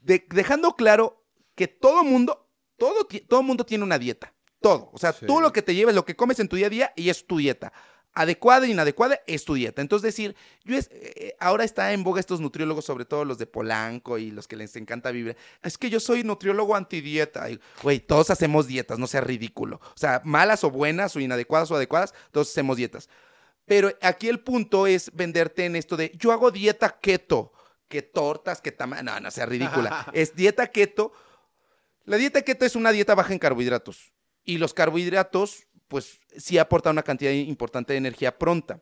[0.09, 1.23] de- dejando claro
[1.55, 4.35] que todo mundo, todo, todo mundo tiene una dieta.
[4.61, 4.91] Todo.
[4.93, 5.27] O sea, Sí.
[5.27, 7.25] tú lo que te lleves, lo que comes en tu día a día y es
[7.27, 7.73] tu dieta.
[8.15, 9.81] Adecuada e inadecuada es tu dieta.
[9.83, 10.35] Entonces, decir,
[10.65, 14.33] yo es, eh, ahora está en boga estos nutriólogos, sobre todo los de Polanco y
[14.33, 15.37] los que les encanta vivir.
[15.63, 17.47] Es que yo soy nutriólogo antidieta.
[17.83, 19.77] Güey, todos hacemos dietas, no sea ridículo.
[19.95, 23.09] O sea, malas o buenas o inadecuadas o adecuadas, todos hacemos dietas.
[23.67, 27.53] Pero aquí el punto es venderte en esto de yo hago dieta keto,
[27.89, 30.07] que tortas, que tamaño, no, no sea ridícula.
[30.13, 31.13] es dieta keto.
[32.05, 34.13] La dieta keto es una dieta baja en carbohidratos.
[34.45, 38.81] Y los carbohidratos, pues sí aportan una cantidad importante de energía pronta.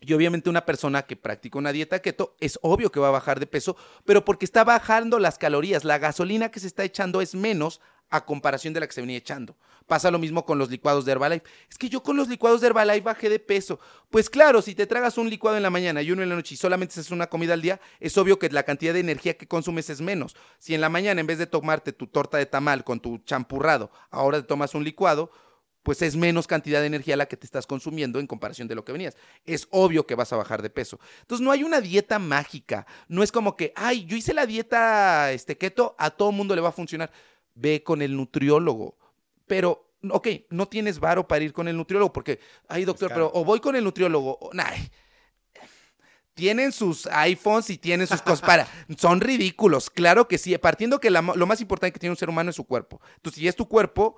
[0.00, 3.40] Y obviamente una persona que practica una dieta keto es obvio que va a bajar
[3.40, 5.84] de peso, pero porque está bajando las calorías.
[5.84, 9.16] La gasolina que se está echando es menos a comparación de la que se venía
[9.16, 9.56] echando.
[9.86, 11.44] Pasa lo mismo con los licuados de Herbalife.
[11.68, 13.78] Es que yo con los licuados de Herbalife bajé de peso.
[14.08, 16.54] Pues claro, si te tragas un licuado en la mañana y uno en la noche
[16.54, 19.46] y solamente haces una comida al día, es obvio que la cantidad de energía que
[19.46, 20.36] consumes es menos.
[20.58, 23.90] Si en la mañana en vez de tomarte tu torta de tamal con tu champurrado,
[24.10, 25.30] ahora te tomas un licuado,
[25.84, 28.86] pues es menos cantidad de energía la que te estás consumiendo en comparación de lo
[28.86, 29.18] que venías.
[29.44, 30.98] Es obvio que vas a bajar de peso.
[31.20, 32.86] Entonces no hay una dieta mágica.
[33.06, 36.62] No es como que, ay, yo hice la dieta este keto, a todo mundo le
[36.62, 37.12] va a funcionar.
[37.54, 38.96] Ve con el nutriólogo.
[39.46, 43.44] Pero, ok, no tienes varo para ir con el nutriólogo porque, ay, doctor, pero o
[43.44, 44.38] voy con el nutriólogo.
[44.40, 44.70] O, nah,
[46.34, 48.68] tienen sus iPhones y tienen sus cosas para.
[48.98, 50.56] Son ridículos, claro que sí.
[50.58, 53.00] Partiendo que lo más importante que tiene un ser humano es su cuerpo.
[53.16, 54.16] Entonces, si es tu cuerpo,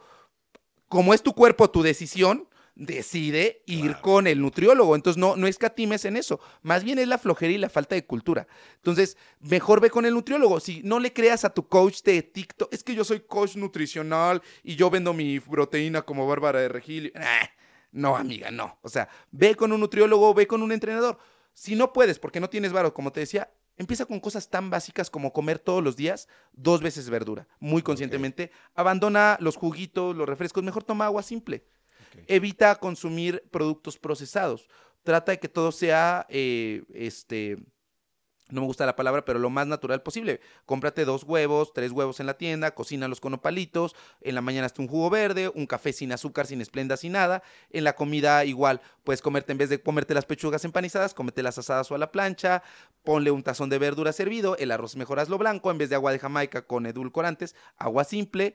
[0.88, 4.94] como es tu cuerpo, tu decisión, decide ir con el nutriólogo.
[4.94, 6.38] Entonces, no, no escatimes en eso.
[6.62, 8.46] Más bien es la flojera y la falta de cultura.
[8.76, 10.60] Entonces, mejor ve con el nutriólogo.
[10.60, 14.42] Si no le creas a tu coach de TikTok, es que yo soy coach nutricional
[14.62, 17.12] y yo vendo mi proteína como Bárbara de Regil.
[17.90, 18.78] no, amiga, no.
[18.82, 21.18] O sea, ve con un nutriólogo, ve con un entrenador.
[21.54, 25.10] Si no puedes, porque no tienes varo, como te decía, Empieza con cosas tan básicas
[25.10, 28.50] como comer todos los días dos veces verdura, muy conscientemente.
[28.74, 31.62] Abandona los juguitos, los refrescos, mejor toma agua simple.
[32.26, 34.68] Evita consumir productos procesados.
[35.02, 37.58] Trata de que todo sea eh, este,
[38.48, 40.40] no me gusta la palabra, pero lo más natural posible.
[40.66, 44.82] Cómprate dos huevos, tres huevos en la tienda, cocínalos con opalitos, en la mañana hasta
[44.82, 47.42] un jugo verde, un café sin azúcar, sin esplenda, sin nada.
[47.70, 51.58] En la comida igual, puedes comerte, en vez de comerte las pechugas empanizadas, cómete las
[51.58, 52.62] asadas o a la plancha,
[53.02, 56.12] ponle un tazón de verdura servido, el arroz mejoras lo blanco, en vez de agua
[56.12, 58.54] de Jamaica con edulcorantes, agua simple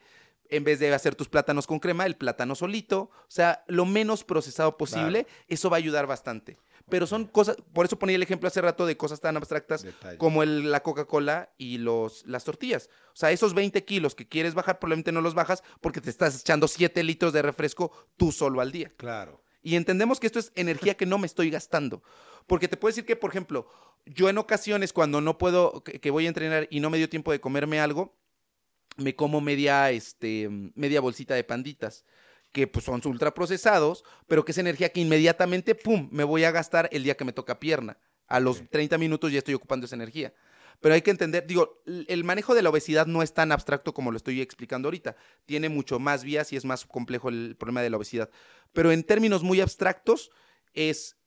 [0.51, 3.09] en vez de hacer tus plátanos con crema, el plátano solito.
[3.13, 6.57] O sea, lo menos procesado posible, eso va a ayudar bastante
[6.91, 9.85] pero son cosas, por eso ponía el ejemplo hace rato de cosas tan abstractas
[10.17, 12.89] como el, la Coca-Cola y los, las tortillas.
[13.13, 16.41] O sea, esos 20 kilos que quieres bajar, probablemente no los bajas porque te estás
[16.41, 18.91] echando 7 litros de refresco tú solo al día.
[18.97, 19.41] Claro.
[19.63, 22.03] Y entendemos que esto es energía que no me estoy gastando.
[22.45, 23.67] Porque te puedo decir que, por ejemplo,
[24.05, 27.07] yo en ocasiones cuando no puedo, que, que voy a entrenar y no me dio
[27.07, 28.17] tiempo de comerme algo,
[29.01, 32.05] me como media, este, media bolsita de panditas
[32.51, 36.89] que pues, son ultraprocesados, pero que es energía que inmediatamente, ¡pum!, me voy a gastar
[36.91, 37.97] el día que me toca pierna.
[38.27, 40.33] A los 30 minutos ya estoy ocupando esa energía.
[40.79, 44.11] Pero hay que entender, digo, el manejo de la obesidad no es tan abstracto como
[44.11, 45.15] lo estoy explicando ahorita.
[45.45, 48.29] Tiene mucho más vías y es más complejo el problema de la obesidad.
[48.73, 50.31] Pero en términos muy abstractos,
[50.73, 51.17] es,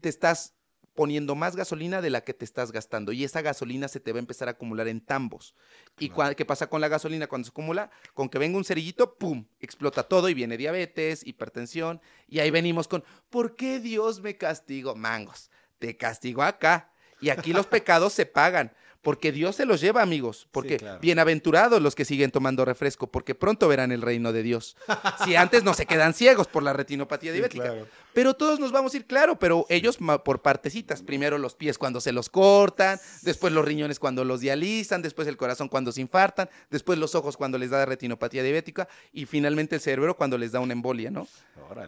[0.00, 0.54] te estás
[1.00, 4.18] poniendo más gasolina de la que te estás gastando y esa gasolina se te va
[4.18, 5.54] a empezar a acumular en tambos.
[5.98, 7.90] ¿Y qué pasa con la gasolina cuando se acumula?
[8.12, 9.46] Con que venga un cerillito, ¡pum!
[9.60, 14.94] Explota todo y viene diabetes, hipertensión y ahí venimos con, ¿por qué Dios me castigó?
[14.94, 18.74] Mangos, te castigo acá y aquí los pecados se pagan.
[19.02, 20.46] Porque Dios se los lleva, amigos.
[20.52, 24.76] Porque bienaventurados los que siguen tomando refresco, porque pronto verán el reino de Dios.
[25.24, 27.74] si antes no se quedan ciegos por la retinopatía diabética.
[28.12, 31.02] Pero todos nos vamos a ir, claro, pero ellos por partecitas.
[31.02, 35.36] Primero los pies cuando se los cortan, después los riñones cuando los dializan, después el
[35.36, 39.80] corazón cuando se infartan, después los ojos cuando les da retinopatía diabética y finalmente el
[39.80, 41.28] cerebro cuando les da una embolia, ¿no?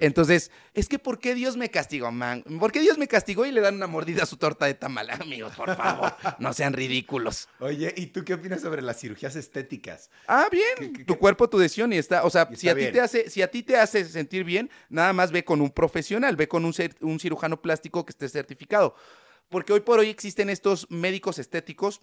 [0.01, 2.45] Entonces, es que ¿por qué Dios me castigó, man?
[2.61, 5.11] ¿Por qué Dios me castigó y le dan una mordida a su torta de tamal?
[5.21, 7.49] Amigos, por favor, no sean ridículos.
[7.59, 10.11] Oye, ¿y tú qué opinas sobre las cirugías estéticas?
[10.29, 13.29] Ah, bien, tu cuerpo, tu decisión y está, o sea, si a ti te hace
[13.29, 16.65] si a ti te hace sentir bien, nada más ve con un profesional ve con
[16.65, 18.95] un, un cirujano plástico que esté certificado.
[19.49, 22.01] Porque hoy por hoy existen estos médicos estéticos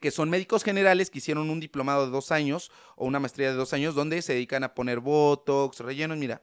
[0.00, 3.56] que son médicos generales que hicieron un diplomado de dos años o una maestría de
[3.56, 6.16] dos años donde se dedican a poner botox, rellenos.
[6.18, 6.42] Mira,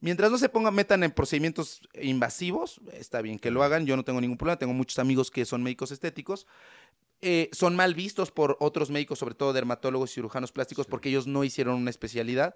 [0.00, 4.04] mientras no se pongan, metan en procedimientos invasivos, está bien que lo hagan, yo no
[4.04, 6.46] tengo ningún problema, tengo muchos amigos que son médicos estéticos.
[7.20, 11.26] Eh, son mal vistos por otros médicos, sobre todo dermatólogos y cirujanos plásticos, porque ellos
[11.26, 12.54] no hicieron una especialidad.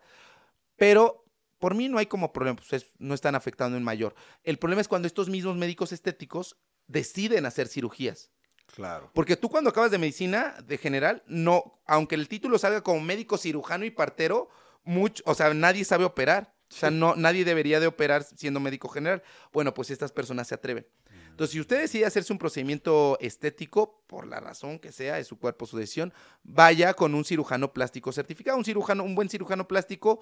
[0.77, 1.22] Pero
[1.63, 4.17] por mí no hay como problema, pues no están afectando en mayor.
[4.43, 6.57] El problema es cuando estos mismos médicos estéticos
[6.89, 8.33] deciden hacer cirugías.
[8.67, 9.13] Claro.
[9.15, 13.39] Porque tú cuando acabas de medicina de general, no, aunque el título salga como médico
[13.39, 14.49] cirujano y partero,
[14.83, 16.53] mucho, o sea, nadie sabe operar.
[16.69, 19.23] O sea, no, nadie debería de operar siendo médico general.
[19.53, 20.89] Bueno, pues estas personas se atreven.
[21.33, 25.39] Entonces, si usted decide hacerse un procedimiento estético, por la razón que sea, de su
[25.39, 26.13] cuerpo, su decisión,
[26.43, 28.59] vaya con un cirujano plástico certificado.
[28.59, 30.21] Un cirujano, un buen cirujano plástico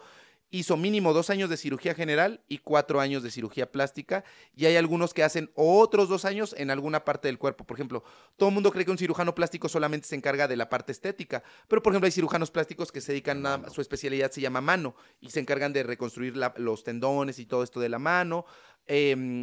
[0.52, 4.22] hizo mínimo dos años de cirugía general y cuatro años de cirugía plástica.
[4.54, 7.64] Y hay algunos que hacen otros dos años en alguna parte del cuerpo.
[7.64, 8.04] Por ejemplo,
[8.36, 11.42] todo el mundo cree que un cirujano plástico solamente se encarga de la parte estética.
[11.66, 14.94] Pero, por ejemplo, hay cirujanos plásticos que se dedican a su especialidad, se llama mano,
[15.20, 18.44] y se encargan de reconstruir los tendones y todo esto de la mano.
[18.86, 19.42] Em,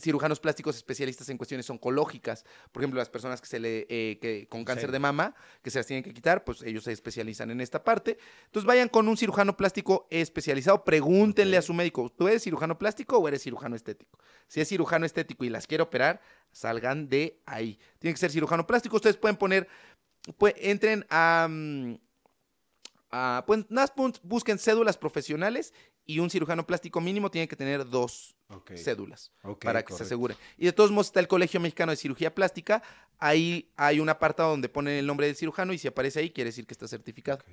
[0.00, 2.44] cirujanos plásticos especialistas en cuestiones oncológicas.
[2.72, 5.78] Por ejemplo, las personas que se le eh, que, con cáncer de mama, que se
[5.78, 8.18] las tienen que quitar, pues ellos se especializan en esta parte.
[8.46, 13.18] Entonces vayan con un cirujano plástico especializado, pregúntenle a su médico, ¿tú eres cirujano plástico
[13.18, 14.18] o eres cirujano estético?
[14.46, 17.78] Si es cirujano estético y las quiere operar, salgan de ahí.
[17.98, 18.96] Tiene que ser cirujano plástico.
[18.96, 19.68] Ustedes pueden poner,
[20.38, 21.48] pues, entren a...
[23.10, 25.72] Mm, pues, busquen cédulas profesionales
[26.04, 28.36] y un cirujano plástico mínimo tiene que tener dos
[28.76, 30.36] cédulas para que se asegure.
[30.56, 32.82] Y de todos modos está el Colegio Mexicano de Cirugía Plástica.
[33.18, 36.48] Ahí hay un apartado donde ponen el nombre del cirujano y si aparece ahí quiere
[36.48, 37.44] decir que está certificado.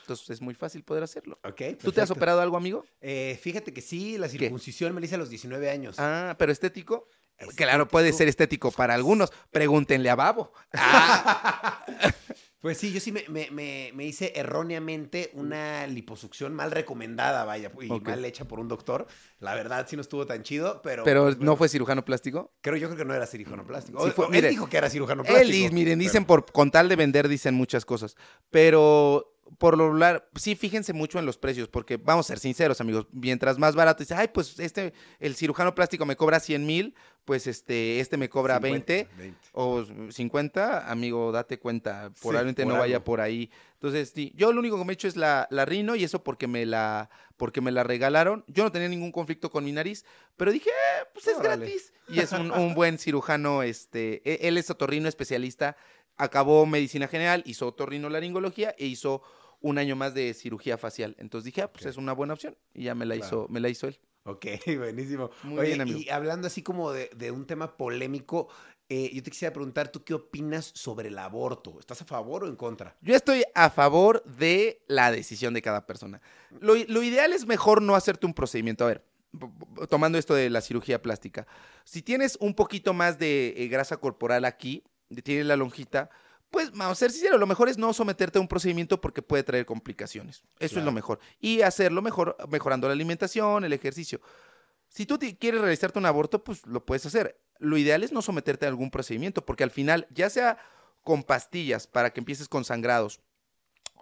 [0.00, 1.38] Entonces es muy fácil poder hacerlo.
[1.80, 2.84] ¿Tú te has operado algo, amigo?
[3.00, 5.96] Eh, fíjate que sí, la circuncisión me la hice a los 19 años.
[5.98, 7.08] Ah, pero estético.
[7.56, 9.32] Claro, puede ser estético para algunos.
[9.50, 10.52] Pregúntenle a Babo.
[10.72, 11.84] Ah.
[12.60, 18.46] Pues sí, yo sí me, hice erróneamente una liposucción mal recomendada, vaya, y mal hecha
[18.46, 19.06] por un doctor.
[19.38, 21.04] La verdad sí no estuvo tan chido, pero...
[21.04, 22.52] ¿Pero pues, no fue cirujano plástico?
[22.60, 24.04] Creo yo creo que no era cirujano plástico.
[24.30, 25.66] él dijo que era cirujano plástico.
[25.66, 28.14] Él, miren, dicen por con tal de vender, dicen muchas cosas.
[28.50, 32.80] Pero por lo regular, sí, fíjense mucho en los precios, porque vamos a ser sinceros,
[32.80, 36.94] amigos, mientras más barato, dice, ay, pues este, el cirujano plástico me cobra 100 mil,
[37.24, 39.06] pues este, este me cobra 20,
[39.52, 43.50] o 50, amigo, date cuenta, probablemente no vaya por ahí.
[43.74, 46.22] Entonces, sí, yo lo único que me he hecho es la, la rino y eso
[46.22, 48.44] porque me la, porque me la regalaron.
[48.46, 50.04] Yo no tenía ningún conflicto con mi nariz,
[50.36, 51.92] pero dije, eh, pues es gratis.
[52.08, 55.76] Y es un, un, buen cirujano, este, e, él es otorrino especialista,
[56.16, 59.22] acabó medicina general, hizo otorrinolaringología e hizo
[59.60, 61.16] un año más de cirugía facial.
[61.18, 62.56] Entonces dije, ah, pues es una buena opción.
[62.74, 63.98] Y ya me la hizo, me la hizo él.
[64.24, 64.46] Ok,
[64.78, 65.30] buenísimo.
[65.56, 68.48] Oye, y hablando así como de, un tema polémico,
[68.88, 71.78] eh, yo te quisiera preguntar, ¿tú qué opinas sobre el aborto?
[71.78, 72.96] ¿Estás a favor o en contra?
[73.00, 76.20] Yo estoy a favor de la decisión de cada persona.
[76.60, 78.84] Lo, ideal es mejor no hacerte un procedimiento.
[78.84, 79.04] A ver,
[79.88, 81.46] tomando esto de la cirugía plástica,
[81.84, 84.84] si tienes un poquito más de eh, grasa corporal aquí,
[85.22, 86.10] tienes la lonjita,
[86.50, 89.42] pues vamos a ser sinceros, lo mejor es no someterte a un procedimiento porque puede
[89.42, 90.42] traer complicaciones.
[90.58, 91.20] Eso es lo mejor.
[91.40, 94.20] Y hacerlo mejor, mejorando la alimentación, el ejercicio.
[94.88, 97.40] Si tú quieres realizarte un aborto, pues lo puedes hacer.
[97.58, 100.58] Lo ideal es no someterte a algún procedimiento, porque al final, ya sea
[101.02, 103.20] con pastillas para que empieces con sangrados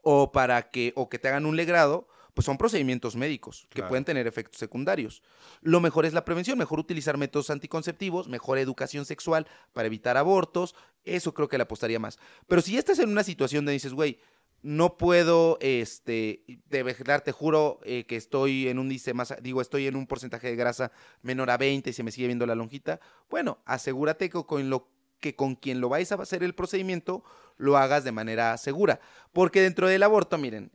[0.02, 4.04] o para que, o que te hagan un legrado, pues son procedimientos médicos que pueden
[4.04, 5.24] tener efectos secundarios.
[5.60, 10.76] Lo mejor es la prevención, mejor utilizar métodos anticonceptivos, mejor educación sexual para evitar abortos,
[11.16, 12.18] eso creo que le apostaría más.
[12.46, 14.18] Pero si estás en una situación donde dices, güey,
[14.62, 19.86] no puedo, este, de te juro eh, que estoy en un índice más, digo, estoy
[19.86, 20.90] en un porcentaje de grasa
[21.22, 22.98] menor a 20 y se me sigue viendo la lonjita,
[23.30, 24.88] bueno, asegúrate con lo
[25.20, 27.24] que con quien lo vais a hacer el procedimiento
[27.56, 29.00] lo hagas de manera segura.
[29.32, 30.70] Porque dentro del aborto, miren,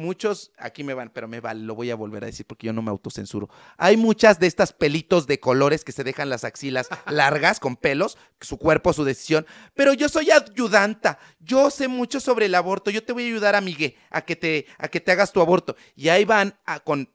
[0.00, 2.72] muchos, aquí me van, pero me vale, lo voy a volver a decir porque yo
[2.72, 3.48] no me autocensuro.
[3.76, 8.18] Hay muchas de estas pelitos de colores que se dejan las axilas largas con pelos,
[8.40, 9.46] su cuerpo, su decisión.
[9.74, 13.54] Pero yo soy ayudanta, yo sé mucho sobre el aborto, yo te voy a ayudar,
[13.54, 15.76] amigue, a que te, a que te hagas tu aborto.
[15.94, 17.08] Y ahí van a, con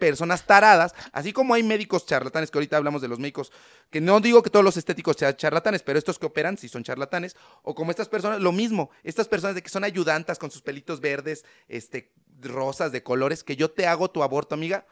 [0.00, 3.52] personas taradas, así como hay médicos charlatanes, que ahorita hablamos de los médicos,
[3.90, 6.82] que no digo que todos los estéticos sean charlatanes, pero estos que operan sí son
[6.82, 10.62] charlatanes, o como estas personas, lo mismo, estas personas de que son ayudantas con sus
[10.62, 14.86] pelitos verdes, este, rosas de colores, que yo te hago tu aborto, amiga,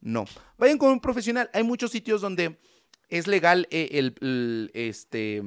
[0.00, 0.24] no.
[0.58, 2.58] Vayan con un profesional, hay muchos sitios donde
[3.08, 5.42] es legal eh, el, este,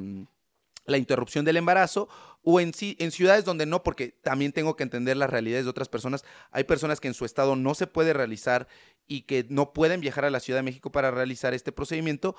[0.85, 2.07] la interrupción del embarazo
[2.49, 5.89] o en, en ciudades donde no, porque también tengo que entender las realidades de otras
[5.89, 6.23] personas.
[6.51, 8.69] Hay personas que en su estado no se puede realizar
[9.05, 12.37] y que no pueden viajar a la Ciudad de México para realizar este procedimiento.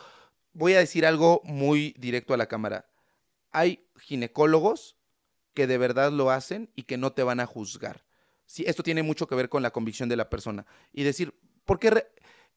[0.55, 2.89] Voy a decir algo muy directo a la cámara.
[3.51, 4.97] Hay ginecólogos
[5.53, 8.07] que de verdad lo hacen y que no te van a juzgar.
[8.47, 10.65] Sí, esto tiene mucho que ver con la convicción de la persona.
[10.91, 12.07] Y decir, ¿por qué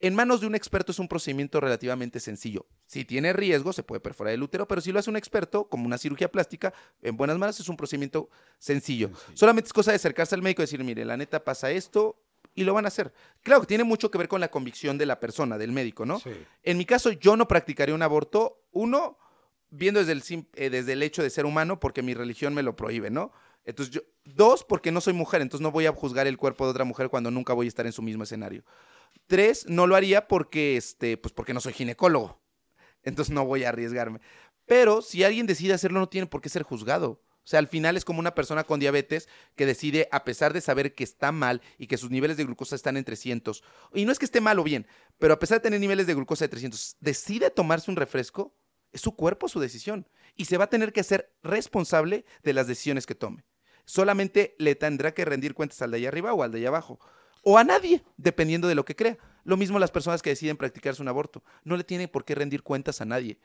[0.02, 2.66] en manos de un experto es un procedimiento relativamente sencillo.
[2.86, 5.86] Si tiene riesgo, se puede perforar el útero, pero si lo hace un experto, como
[5.86, 8.28] una cirugía plástica, en buenas manos es un procedimiento
[8.58, 9.10] sencillo.
[9.34, 12.20] Solamente es cosa de acercarse al médico y decir, mire, la neta pasa esto,
[12.54, 13.12] y lo van a hacer.
[13.42, 16.20] Claro que tiene mucho que ver con la convicción de la persona, del médico, ¿no?
[16.62, 19.18] En mi caso, yo no practicaría un aborto, uno,
[19.70, 22.76] viendo desde el, eh, desde el hecho de ser humano, porque mi religión me lo
[22.76, 23.32] prohíbe, ¿no?
[23.64, 26.72] Entonces, yo, dos, porque no soy mujer, entonces no voy a juzgar el cuerpo de
[26.72, 28.64] otra mujer cuando nunca voy a estar en su mismo escenario.
[29.26, 32.42] Tres, no lo haría porque, este, pues porque no soy ginecólogo.
[33.02, 34.20] entonces no voy a arriesgarme.
[34.66, 37.22] Pero si alguien decide hacerlo, no tiene por qué ser juzgado.
[37.44, 40.60] O sea, al final es como una persona con diabetes que decide, a pesar de
[40.60, 44.12] saber que está mal y que sus niveles de glucosa están en 300, y no
[44.12, 44.86] es que esté mal o bien,
[45.18, 48.54] pero a pesar de tener niveles de glucosa de 300, decide tomarse un refresco,
[48.92, 50.08] es su cuerpo su decisión.
[50.36, 53.44] Y se va a tener que hacer responsable de las decisiones que tome.
[53.84, 57.00] Solamente le tendrá que rendir cuentas al de allá arriba o al de allá abajo.
[57.42, 59.18] O a nadie, dependiendo de lo que crea.
[59.44, 61.42] Lo mismo las personas que deciden practicarse un aborto.
[61.64, 63.38] No le tienen por qué rendir cuentas a nadie.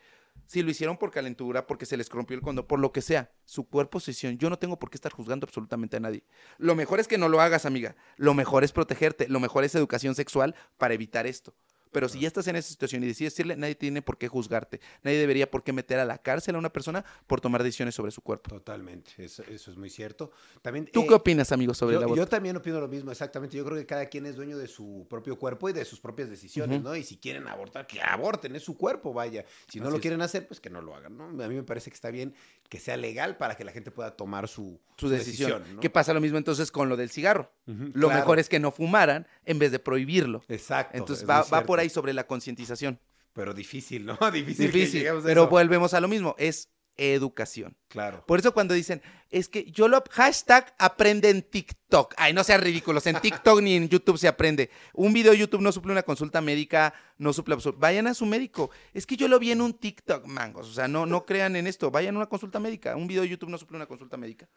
[0.45, 3.31] Si lo hicieron por calentura, porque se les rompió el condón, por lo que sea,
[3.43, 4.37] su cuerpo, su decisión.
[4.37, 6.23] Yo no tengo por qué estar juzgando absolutamente a nadie.
[6.59, 7.95] Lo mejor es que no lo hagas, amiga.
[8.17, 9.27] Lo mejor es protegerte.
[9.27, 11.55] Lo mejor es educación sexual para evitar esto.
[11.91, 14.79] Pero si ya estás en esa situación y decides decirle, nadie tiene por qué juzgarte.
[15.03, 18.11] Nadie debería por qué meter a la cárcel a una persona por tomar decisiones sobre
[18.11, 18.49] su cuerpo.
[18.49, 20.31] Totalmente, eso, eso es muy cierto.
[20.61, 22.23] También, ¿Tú eh, qué opinas, amigo, sobre yo, el aborto?
[22.23, 23.57] yo también opino lo mismo, exactamente.
[23.57, 26.29] Yo creo que cada quien es dueño de su propio cuerpo y de sus propias
[26.29, 26.81] decisiones.
[26.81, 26.95] ¿no?
[26.95, 29.45] Y si quieren abortar, que aborten, es su cuerpo, vaya.
[29.67, 30.01] Si no Así lo es.
[30.01, 31.25] quieren hacer, pues que no lo hagan, ¿no?
[31.43, 32.33] A mí me parece que está bien
[32.69, 35.63] que sea legal para que la gente pueda tomar su, su decisión.
[35.75, 35.79] ¿no?
[35.79, 37.51] ¿Qué pasa lo mismo entonces con lo del cigarro?
[37.65, 38.19] Lo claro.
[38.19, 40.43] mejor es que no fumaran en vez de prohibirlo.
[40.49, 40.97] Exacto.
[40.97, 41.81] Entonces es va, va por cierto.
[41.81, 42.99] ahí sobre la concientización.
[43.33, 44.17] Pero difícil, ¿no?
[44.31, 44.71] Difícil.
[44.71, 45.49] Difícil, a pero eso.
[45.49, 47.77] volvemos a lo mismo, es educación.
[47.87, 48.23] Claro.
[48.25, 50.03] Por eso cuando dicen, es que yo lo...
[50.09, 52.15] Hashtag aprende en TikTok.
[52.17, 54.69] Ay, no sean ridículos, en TikTok ni en YouTube se aprende.
[54.93, 57.55] Un video de YouTube no suple una consulta médica, no suple...
[57.77, 58.71] Vayan a su médico.
[58.93, 60.69] Es que yo lo vi en un TikTok, mangos.
[60.69, 61.91] O sea, no, no crean en esto.
[61.91, 62.95] Vayan a una consulta médica.
[62.95, 64.49] Un video de YouTube no suple una consulta médica.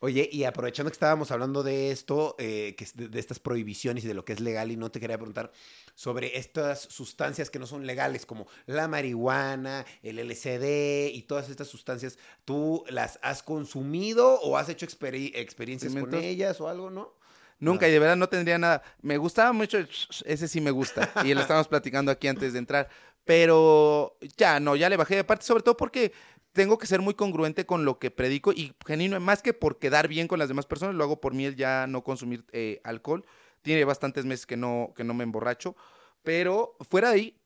[0.00, 4.08] Oye, y aprovechando que estábamos hablando de esto, eh, que de, de estas prohibiciones y
[4.08, 5.50] de lo que es legal, y no te quería preguntar
[5.94, 11.68] sobre estas sustancias que no son legales, como la marihuana, el LSD y todas estas
[11.68, 17.14] sustancias, ¿tú las has consumido o has hecho experi- experiencias con ellas o algo, no?
[17.58, 17.88] Nunca, No.
[17.88, 18.82] y de verdad no tendría nada.
[19.00, 19.78] Me gustaba mucho,
[20.26, 21.10] ese sí me gusta.
[21.24, 22.86] Y lo estábamos platicando aquí antes de entrar.
[23.24, 26.12] Pero ya no, ya le bajé de parte, sobre todo porque
[26.56, 30.08] tengo que ser muy congruente con lo que predico y genuino, más que por quedar
[30.08, 33.24] bien con las demás personas, lo hago por mí el ya no consumir eh, alcohol.
[33.62, 35.76] Tiene bastantes meses que no, que no me emborracho.
[36.24, 37.36] Pero fuera de ahí,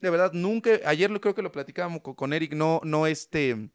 [0.00, 3.68] de verdad, nunca, ayer lo creo que lo platicábamos co- con Eric, no, no este,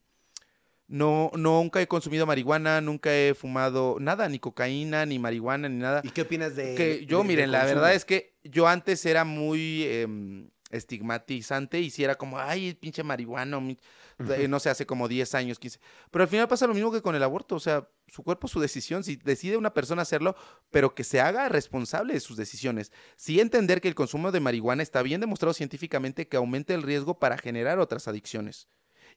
[0.87, 6.01] no, nunca he consumido marihuana, nunca he fumado nada, ni cocaína, ni marihuana, ni nada.
[6.03, 9.05] ¿Y qué opinas de que yo, de- de miren, la verdad es que yo antes
[9.05, 13.77] era muy em, estigmatizante y si era como, ay, pinche marihuano, mi-".
[14.19, 15.79] No sé, hace como 10 años, 15.
[16.11, 18.59] Pero al final pasa lo mismo que con el aborto, o sea, su cuerpo, su
[18.59, 20.35] decisión, si decide una persona hacerlo,
[20.71, 22.91] pero que se haga responsable de sus decisiones.
[23.15, 27.17] Sí entender que el consumo de marihuana está bien demostrado científicamente que aumenta el riesgo
[27.17, 28.67] para generar otras adicciones.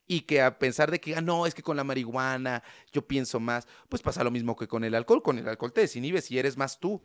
[0.06, 3.40] Y que a pensar de que, ah, no, es que con la marihuana yo pienso
[3.40, 5.22] más, pues pasa lo mismo que con el alcohol.
[5.22, 7.02] Con el alcohol te desinhibes y eres más tú.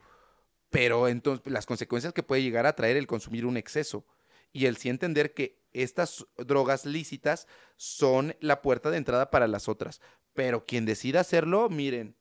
[0.69, 4.05] Pero entonces las consecuencias que puede llegar a traer el consumir un exceso.
[4.51, 9.67] Y el sí entender que estas drogas lícitas son la puerta de entrada para las
[9.67, 10.01] otras.
[10.33, 12.17] Pero quien decida hacerlo, miren,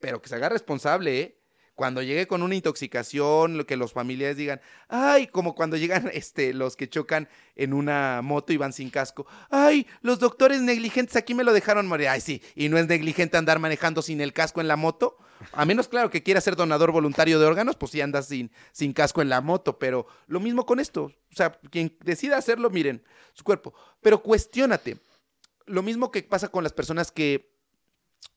[0.00, 1.41] pero que se haga responsable, ¿eh?
[1.82, 6.54] Cuando llegue con una intoxicación, lo que los familiares digan, ay, como cuando llegan este,
[6.54, 11.34] los que chocan en una moto y van sin casco, ay, los doctores negligentes aquí
[11.34, 14.60] me lo dejaron morir, ay, sí, y no es negligente andar manejando sin el casco
[14.60, 15.16] en la moto,
[15.50, 18.92] a menos, claro, que quiera ser donador voluntario de órganos, pues sí andas sin, sin
[18.92, 23.02] casco en la moto, pero lo mismo con esto, o sea, quien decida hacerlo, miren,
[23.32, 24.98] su cuerpo, pero cuestiónate,
[25.66, 27.51] lo mismo que pasa con las personas que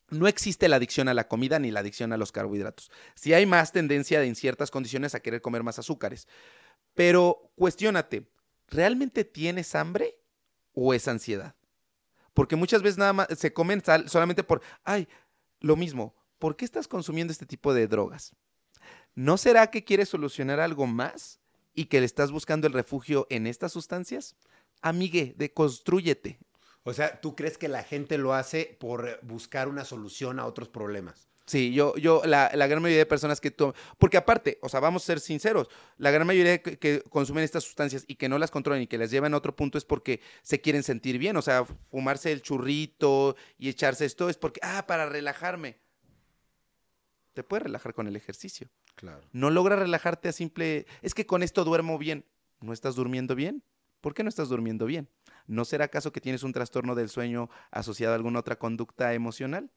[0.10, 2.92] no existe la adicción a la comida ni la adicción a los carbohidratos.
[3.16, 6.28] Sí hay más tendencia en ciertas condiciones a querer comer más azúcares.
[6.94, 8.30] Pero cuestiónate,
[8.68, 10.18] ¿realmente tienes hambre
[10.74, 11.56] o es ansiedad?
[12.34, 15.08] Porque muchas veces nada más se comen solamente por, ay,
[15.60, 18.36] lo mismo, ¿por qué estás consumiendo este tipo de drogas?
[19.16, 21.40] ¿No será que quieres solucionar algo más
[21.74, 24.36] y que le estás buscando el refugio en estas sustancias?
[24.82, 26.38] Amigue, deconstrúyete.
[26.88, 30.70] O sea, ¿tú crees que la gente lo hace por buscar una solución a otros
[30.70, 31.28] problemas?
[31.48, 34.80] Sí, yo, yo, la, la gran mayoría de personas que toman, porque aparte, o sea,
[34.80, 35.68] vamos a ser sinceros,
[35.98, 39.00] la gran mayoría que, que consumen estas sustancias y que no las controlan y que
[39.00, 42.44] las llevan a otro punto es porque se quieren sentir bien, o sea, fumarse el
[42.44, 45.80] churrito y echarse esto es porque, ah, para relajarme.
[47.34, 48.70] Te puedes relajar con el ejercicio.
[48.94, 49.22] Claro.
[49.32, 52.26] No logras relajarte a simple, es que con esto duermo bien.
[52.62, 53.64] ¿No estás durmiendo bien?
[54.06, 55.10] ¿Por qué no estás durmiendo bien?
[55.48, 59.72] ¿No será acaso que tienes un trastorno del sueño asociado a alguna otra conducta emocional?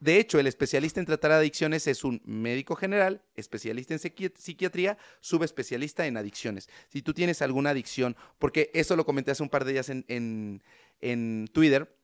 [0.00, 4.96] De hecho, el especialista en tratar adicciones es un médico general, especialista en psiqui- psiquiatría,
[5.20, 6.70] subespecialista en adicciones.
[6.88, 10.06] Si tú tienes alguna adicción, porque eso lo comenté hace un par de días en,
[10.08, 10.62] en,
[11.02, 11.94] en Twitter,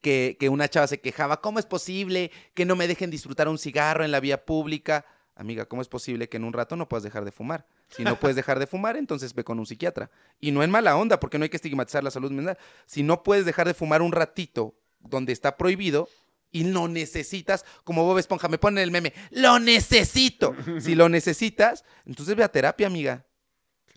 [0.00, 3.58] que, que una chava se quejaba, ¿cómo es posible que no me dejen disfrutar un
[3.58, 5.06] cigarro en la vía pública?
[5.38, 7.64] Amiga, ¿cómo es posible que en un rato no puedas dejar de fumar?
[7.88, 10.10] Si no puedes dejar de fumar, entonces ve con un psiquiatra.
[10.40, 12.58] Y no en mala onda, porque no hay que estigmatizar la salud mental.
[12.86, 16.08] Si no puedes dejar de fumar un ratito donde está prohibido
[16.50, 20.54] y no necesitas, como Bob Esponja, me pone el meme, lo necesito.
[20.80, 23.24] Si lo necesitas, entonces ve a terapia, amiga.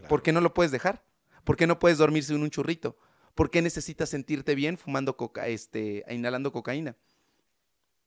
[0.08, 1.04] ¿Por qué no lo puedes dejar?
[1.44, 2.98] ¿Por qué no puedes dormirse en un churrito?
[3.34, 6.96] ¿Por qué necesitas sentirte bien fumando coca, este, inhalando cocaína?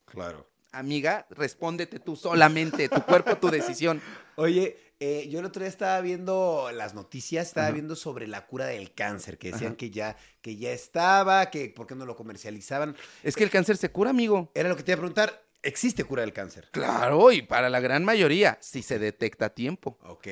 [0.05, 0.47] Claro.
[0.75, 4.03] Amiga, respóndete tú solamente, tu cuerpo, tu decisión.
[4.37, 7.75] Oye, eh, yo el otro día estaba viendo las noticias, estaba Ajá.
[7.75, 9.77] viendo sobre la cura del cáncer, que decían Ajá.
[9.77, 12.97] que ya, que ya estaba, que por qué no lo comercializaban.
[13.23, 14.51] Es que el cáncer se cura, amigo.
[14.55, 15.45] Era lo que te iba a preguntar.
[15.63, 16.69] ¿Existe cura del cáncer?
[16.73, 19.97] Claro, y para la gran mayoría, si se detecta a tiempo.
[20.03, 20.27] Ok.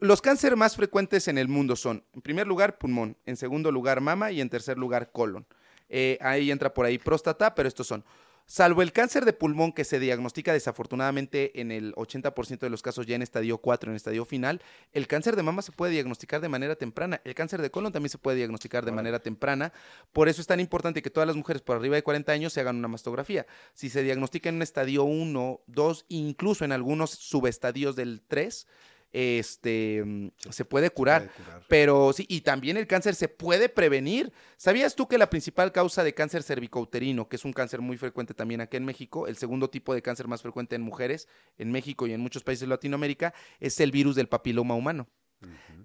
[0.00, 4.00] Los cánceres más frecuentes en el mundo son, en primer lugar, pulmón, en segundo lugar,
[4.00, 5.44] mama y en tercer lugar, colon.
[5.88, 8.04] Eh, ahí entra por ahí próstata, pero estos son.
[8.50, 13.04] Salvo el cáncer de pulmón que se diagnostica desafortunadamente en el 80% de los casos
[13.04, 16.48] ya en estadio 4, en estadio final, el cáncer de mama se puede diagnosticar de
[16.48, 17.20] manera temprana.
[17.24, 19.74] El cáncer de colon también se puede diagnosticar de manera temprana.
[20.14, 22.60] Por eso es tan importante que todas las mujeres por arriba de 40 años se
[22.60, 23.46] hagan una mastografía.
[23.74, 28.66] Si se diagnostica en un estadio 1, 2, incluso en algunos subestadios del 3,
[29.12, 31.30] este, mm, se puede curar.
[31.30, 31.62] Puede curar.
[31.68, 34.32] Pero sí, y también el cáncer se puede prevenir.
[34.56, 38.34] ¿Sabías tú que la principal causa de cáncer cervicouterino, que es un cáncer muy frecuente
[38.34, 42.06] también aquí en México, el segundo tipo de cáncer más frecuente en mujeres en México
[42.06, 45.08] y en muchos países de Latinoamérica, es el virus del papiloma humano?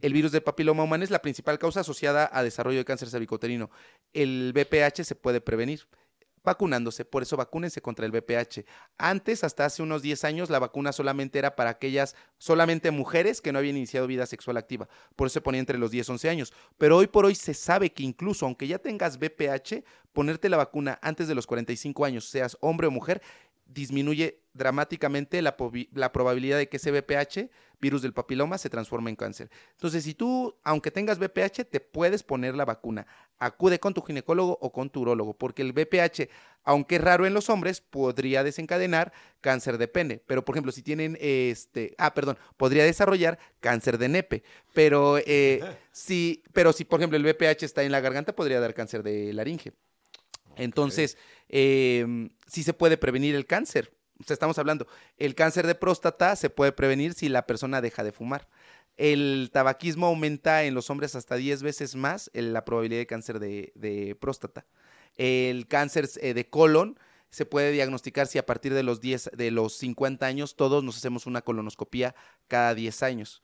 [0.01, 3.69] El virus del papiloma humano es la principal causa asociada a desarrollo de cáncer cervicouterino.
[4.11, 5.87] El BPH se puede prevenir
[6.43, 8.65] vacunándose, por eso vacúnense contra el BPH.
[8.97, 13.51] Antes, hasta hace unos 10 años, la vacuna solamente era para aquellas, solamente mujeres que
[13.51, 14.87] no habían iniciado vida sexual activa.
[15.15, 16.53] Por eso se ponía entre los 10 y 11 años.
[16.77, 20.99] Pero hoy por hoy se sabe que incluso aunque ya tengas BPH, ponerte la vacuna
[21.01, 23.21] antes de los 45 años, seas hombre o mujer,
[23.65, 25.55] disminuye dramáticamente la,
[25.93, 27.49] la probabilidad de que ese BPH,
[27.79, 29.49] virus del papiloma, se transforme en cáncer.
[29.71, 33.07] Entonces, si tú, aunque tengas BPH, te puedes poner la vacuna.
[33.39, 36.29] Acude con tu ginecólogo o con tu urólogo, porque el BPH,
[36.63, 39.11] aunque es raro en los hombres, podría desencadenar
[39.41, 40.21] cáncer de pene.
[40.27, 44.43] Pero, por ejemplo, si tienen este, ah, perdón, podría desarrollar cáncer de nepe.
[44.73, 45.61] Pero eh,
[45.91, 49.33] si, pero si, por ejemplo, el BPH está en la garganta, podría dar cáncer de
[49.33, 49.73] laringe.
[50.57, 51.17] Entonces,
[51.49, 53.93] eh, sí se puede prevenir el cáncer.
[54.19, 54.87] O sea, estamos hablando,
[55.17, 58.47] el cáncer de próstata se puede prevenir si la persona deja de fumar.
[58.95, 63.39] El tabaquismo aumenta en los hombres hasta 10 veces más en la probabilidad de cáncer
[63.39, 64.65] de, próstata.
[65.17, 66.99] El cáncer eh, de colon
[67.29, 70.97] se puede diagnosticar si a partir de los 10, de los 50 años todos nos
[70.97, 72.13] hacemos una colonoscopía
[72.47, 73.41] cada 10 años.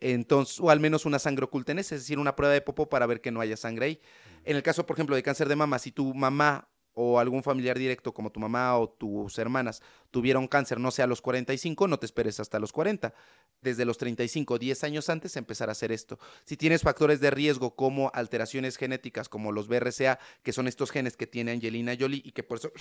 [0.00, 3.20] Entonces, o al menos una sangre ocultenés, es decir, una prueba de popo para ver
[3.20, 4.00] que no haya sangre ahí.
[4.44, 7.78] En el caso, por ejemplo, de cáncer de mama, si tu mamá o algún familiar
[7.78, 9.80] directo como tu mamá o tus hermanas
[10.10, 13.14] tuvieron cáncer, no sé, a los 45, no te esperes hasta los 40.
[13.62, 16.18] Desde los 35, 10 años antes, empezar a hacer esto.
[16.44, 21.16] Si tienes factores de riesgo como alteraciones genéticas, como los BRCA, que son estos genes
[21.16, 22.72] que tiene Angelina Jolie y que por eso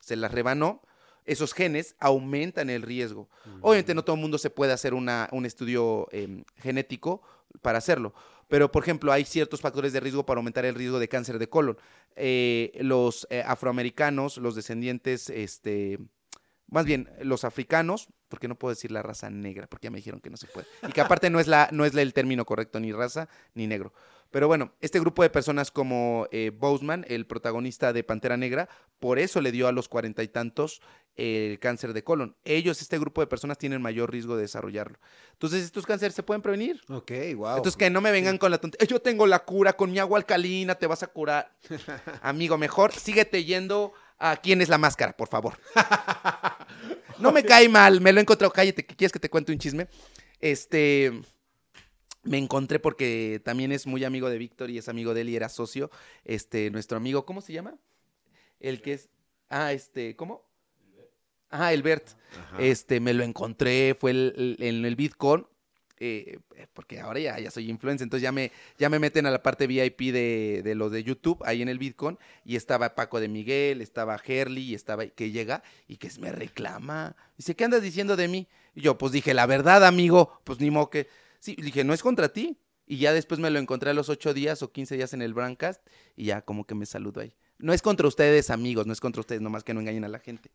[0.00, 0.82] se las rebanó,
[1.28, 3.28] esos genes aumentan el riesgo.
[3.60, 7.22] Obviamente no todo el mundo se puede hacer una, un estudio eh, genético
[7.62, 8.14] para hacerlo,
[8.48, 11.48] pero por ejemplo hay ciertos factores de riesgo para aumentar el riesgo de cáncer de
[11.48, 11.78] colon.
[12.16, 15.98] Eh, los eh, afroamericanos, los descendientes, este,
[16.66, 20.20] más bien los africanos, porque no puedo decir la raza negra, porque ya me dijeron
[20.20, 22.80] que no se puede, y que aparte no es, la, no es el término correcto,
[22.80, 23.92] ni raza ni negro.
[24.30, 28.68] Pero bueno, este grupo de personas como eh, Boseman, el protagonista de Pantera Negra,
[28.98, 30.82] por eso le dio a los cuarenta y tantos
[31.16, 32.36] eh, el cáncer de colon.
[32.44, 34.98] Ellos, este grupo de personas, tienen mayor riesgo de desarrollarlo.
[35.32, 36.80] Entonces, estos cánceres se pueden prevenir.
[36.88, 37.56] Ok, wow.
[37.56, 38.86] Entonces, que no me vengan con la tontería.
[38.86, 41.56] Yo tengo la cura con mi agua alcalina, te vas a curar.
[42.22, 45.58] Amigo, mejor síguete yendo a quién es la máscara, por favor.
[47.18, 48.52] No me cae mal, me lo he encontrado.
[48.52, 49.88] Cállate, quieres que te cuente un chisme.
[50.40, 51.20] Este.
[52.28, 55.36] Me encontré porque también es muy amigo de Víctor y es amigo de él y
[55.36, 55.90] era socio.
[56.24, 57.74] Este, nuestro amigo, ¿cómo se llama?
[58.60, 59.08] El que es.
[59.48, 60.44] Ah, este, ¿cómo?
[61.50, 62.08] Ah, el Bert.
[62.38, 62.58] Ajá.
[62.62, 65.46] Este, me lo encontré, fue el- el- en el Bitcoin,
[66.00, 66.38] eh,
[66.74, 69.66] porque ahora ya, ya soy influencer, entonces ya me, ya me meten a la parte
[69.66, 73.80] VIP de, de lo de YouTube, ahí en el Bitcoin, y estaba Paco de Miguel,
[73.80, 77.16] estaba Herly, y estaba, que llega y que me reclama.
[77.38, 78.46] Dice, ¿qué andas diciendo de mí?
[78.74, 81.08] Y yo, pues dije, la verdad, amigo, pues ni modo que.
[81.40, 82.58] Sí, dije, no es contra ti.
[82.90, 85.34] Y ya después me lo encontré a los ocho días o 15 días en el
[85.34, 85.86] Brandcast,
[86.16, 87.34] y ya como que me saludó ahí.
[87.58, 90.20] No es contra ustedes, amigos, no es contra ustedes, nomás que no engañen a la
[90.20, 90.50] gente.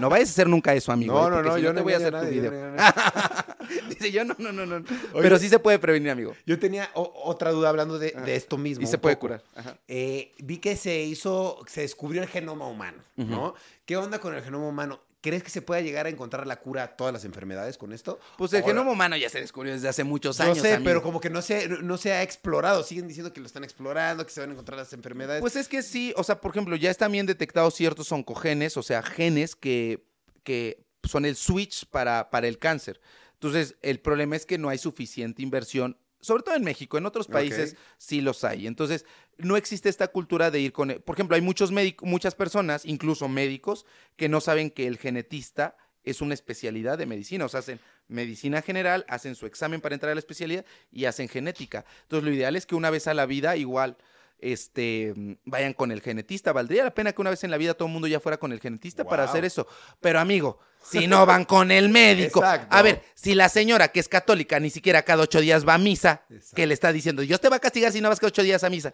[0.00, 1.12] No vayas a hacer nunca eso, amigo.
[1.12, 1.30] No, ¿eh?
[1.30, 2.50] no, no, si yo te no voy a hacer tu yo video.
[2.50, 2.76] no
[3.90, 4.76] Dice yo, no, no, no, no.
[4.76, 5.22] Oye.
[5.22, 6.34] Pero sí se puede prevenir, amigo.
[6.46, 8.82] Yo tenía otra duda hablando de, esto mismo.
[8.82, 9.28] Y se puede poco.
[9.28, 9.44] curar.
[9.54, 9.78] Ajá.
[9.86, 13.54] Eh, vi que se hizo, se descubrió el genoma humano, ¿no?
[13.84, 15.00] ¿Qué onda con el genoma humano?
[15.20, 18.18] ¿Crees que se pueda llegar a encontrar la cura a todas las enfermedades con esto?
[18.36, 20.58] Pues el O- genoma humano ya se descubrió desde hace muchos años.
[20.58, 20.84] sé, amigo.
[20.88, 22.82] pero como que no se, no se ha explorado.
[22.84, 25.40] Siguen diciendo que lo están explorando, que se van a encontrar las enfermedades.
[25.40, 28.82] Pues es que sí, o sea, por ejemplo, ya están bien detectados ciertos oncogenes, o
[28.82, 30.04] sea, genes que,
[30.44, 33.00] que son el switch para, para el cáncer.
[33.34, 37.26] Entonces, el problema es que no hay suficiente inversión, sobre todo en México, en otros
[37.26, 38.66] países sí los hay.
[38.66, 39.06] Entonces,
[39.36, 43.28] no existe esta cultura de ir con, por ejemplo, hay muchos médicos, muchas personas, incluso
[43.28, 47.80] médicos, que no saben que el genetista es una especialidad de medicina, o sea, hacen
[48.08, 51.84] medicina general, hacen su examen para entrar a la especialidad y hacen genética.
[52.02, 53.96] Entonces, lo ideal es que una vez a la vida igual
[54.40, 55.14] este
[55.44, 56.52] vayan con el genetista.
[56.52, 58.52] Valdría la pena que una vez en la vida todo el mundo ya fuera con
[58.52, 59.66] el genetista para hacer eso.
[60.00, 62.40] Pero amigo, si no van con el médico.
[62.40, 62.76] Exacto.
[62.76, 65.78] A ver, si la señora que es católica ni siquiera cada ocho días va a
[65.78, 66.56] misa, Exacto.
[66.56, 68.64] que le está diciendo, Dios te va a castigar si no vas cada ocho días
[68.64, 68.92] a misa.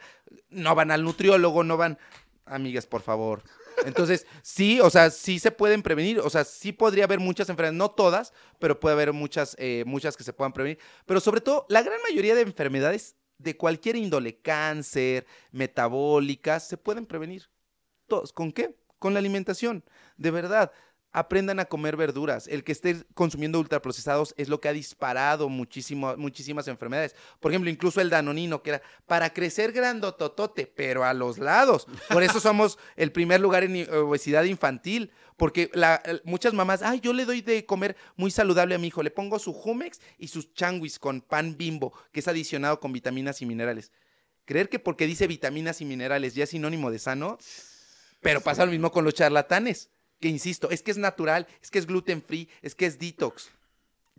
[0.50, 1.98] No van al nutriólogo, no van.
[2.46, 3.42] Amigas, por favor.
[3.84, 7.76] Entonces, sí, o sea, sí se pueden prevenir, o sea, sí podría haber muchas enfermedades,
[7.78, 10.78] no todas, pero puede haber muchas, eh, muchas que se puedan prevenir.
[11.06, 17.06] Pero sobre todo, la gran mayoría de enfermedades de cualquier índole, cáncer, metabólicas, se pueden
[17.06, 17.50] prevenir.
[18.06, 18.32] Todos.
[18.32, 18.76] ¿Con qué?
[18.98, 19.84] Con la alimentación.
[20.16, 20.70] De verdad,
[21.14, 22.46] aprendan a comer verduras.
[22.48, 27.14] El que esté consumiendo ultraprocesados es lo que ha disparado muchísimas enfermedades.
[27.40, 31.86] Por ejemplo, incluso el danonino, que era para crecer grandototote, pero a los lados.
[32.10, 35.10] Por eso somos el primer lugar en obesidad infantil.
[35.36, 35.70] Porque
[36.24, 39.02] muchas mamás, ay, yo le doy de comer muy saludable a mi hijo.
[39.02, 43.40] Le pongo su Jumex y sus changuis con pan bimbo, que es adicionado con vitaminas
[43.40, 43.90] y minerales.
[44.44, 47.38] Creer que porque dice vitaminas y minerales ya es sinónimo de sano,
[48.20, 49.90] pero pasa lo mismo con los charlatanes.
[50.24, 53.50] Que insisto, es que es natural, es que es gluten free, es que es detox.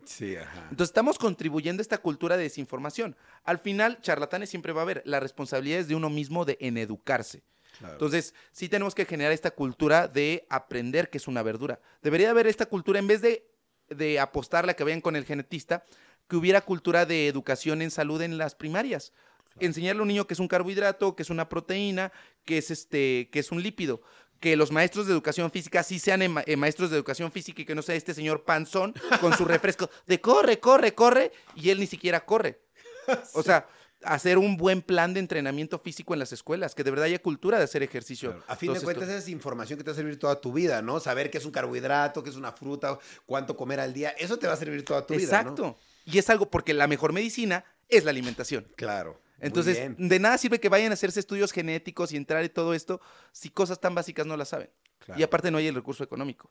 [0.04, 0.68] Sí, ajá.
[0.70, 3.16] Entonces estamos contribuyendo a esta cultura de desinformación.
[3.42, 5.02] Al final, charlatanes siempre va a haber.
[5.04, 7.42] La responsabilidad es de uno mismo de en educarse.
[7.80, 7.94] claro.
[7.94, 11.80] Entonces, sí tenemos que generar esta cultura de aprender que es una verdura.
[12.02, 13.44] Debería haber esta cultura, en vez de,
[13.88, 15.84] de apostarle a que vayan con el genetista,
[16.28, 19.12] que hubiera cultura de educación en salud en las primarias.
[19.58, 22.12] Enseñarle a un niño que es un carbohidrato, que es una proteína,
[22.44, 24.02] que es, este, que es un lípido.
[24.40, 27.64] Que los maestros de educación física sí sean ema- eh, maestros de educación física y
[27.64, 31.80] que no sea este señor panzón con su refresco de corre, corre, corre, y él
[31.80, 32.60] ni siquiera corre.
[33.34, 33.66] O sea,
[34.02, 37.56] hacer un buen plan de entrenamiento físico en las escuelas, que de verdad haya cultura
[37.58, 38.30] de hacer ejercicio.
[38.30, 38.44] Claro.
[38.48, 40.82] A fin de cuentas, esa es información que te va a servir toda tu vida,
[40.82, 41.00] ¿no?
[41.00, 44.46] Saber qué es un carbohidrato, qué es una fruta, cuánto comer al día, eso te
[44.46, 45.24] va a servir toda tu vida.
[45.40, 45.62] Exacto.
[45.62, 45.78] ¿no?
[46.04, 48.66] Y es algo porque la mejor medicina es la alimentación.
[48.76, 49.20] Claro.
[49.40, 53.00] Entonces, de nada sirve que vayan a hacerse estudios genéticos y entrar y todo esto
[53.32, 54.70] si cosas tan básicas no las saben.
[54.98, 55.20] Claro.
[55.20, 56.50] Y aparte no hay el recurso económico.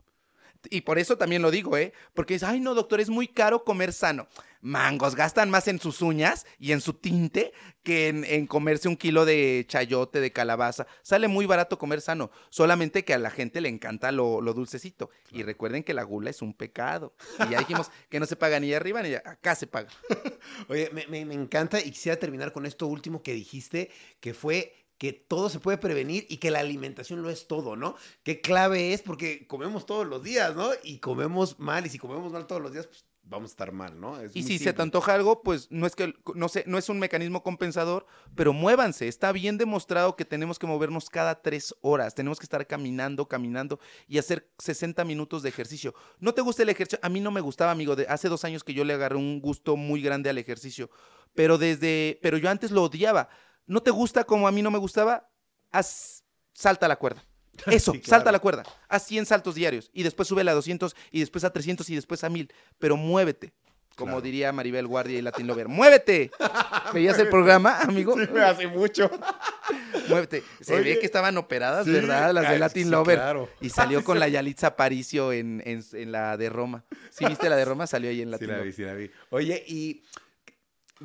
[0.70, 1.94] Y por eso también lo digo, ¿eh?
[2.14, 4.28] Porque es, ay, no, doctor, es muy caro comer sano.
[4.62, 7.54] Mangos, gastan más en sus uñas y en su tinte
[7.84, 10.88] que en, en comerse un kilo de chayote, de calabaza.
[11.04, 15.12] Sale muy barato comer sano, solamente que a la gente le encanta lo, lo dulcecito.
[15.32, 17.14] Y recuerden que la gula es un pecado.
[17.48, 19.90] Y ya dijimos que no se paga ni arriba ni acá se paga.
[20.68, 24.85] Oye, me, me- me encanta y quisiera terminar con esto último que dijiste, que fue
[24.98, 27.96] que todo se puede prevenir y que la alimentación lo es todo, ¿no?
[28.24, 30.70] Qué clave es porque comemos todos los días, ¿no?
[30.84, 34.00] Y comemos mal y si comemos mal todos los días, pues vamos a estar mal,
[34.00, 34.20] ¿no?
[34.20, 36.90] Es Y si se te antoja algo, pues no es que no sé, no es
[36.90, 39.08] un mecanismo compensador, pero muévanse.
[39.08, 42.16] Está bien demostrado que tenemos que movernos cada tres horas.
[42.16, 45.94] Tenemos que estar caminando, caminando y hacer 60 minutos de ejercicio.
[46.20, 47.00] ¿No te gusta el ejercicio?
[47.02, 47.96] A mí no me gustaba, amigo.
[47.96, 50.90] De hace dos años que yo le agarré un gusto muy grande al ejercicio.
[51.34, 53.30] Pero desde, pero yo antes lo odiaba.
[53.68, 55.30] ¿No te gusta como a mí no me gustaba?
[55.72, 57.24] Haz, salta la cuerda.
[57.68, 58.18] Eso, Sí, claro.
[58.20, 58.64] salta la cuerda.
[58.90, 62.24] Haz 100 saltos diarios y después sube a 200 y después a 300 y después
[62.24, 62.52] a 1000.
[62.80, 63.54] Pero muévete.
[63.96, 64.22] Como Claro.
[64.24, 65.70] diría Maribel Guardia y Latin Lover.
[65.70, 66.30] ¡Muévete!
[66.94, 68.14] ¿Veías el programa, amigo?
[68.20, 69.10] Sí, me hace mucho.
[70.10, 70.44] Muévete.
[70.60, 70.84] Se Oye.
[70.96, 72.34] ve que estaban operadas, Sí, ¿verdad?
[72.34, 73.18] Las de Latin sí, Lover.
[73.18, 73.50] claro.
[73.62, 76.84] Y salió con la Yalitza Aparicio en, en- en la de Roma.
[77.10, 77.88] ¿Sí viste la de Roma?
[77.88, 78.68] Salió ahí en Sí Latin la Lover.
[78.68, 79.12] vi, sí la vi.
[79.30, 80.04] Oye, y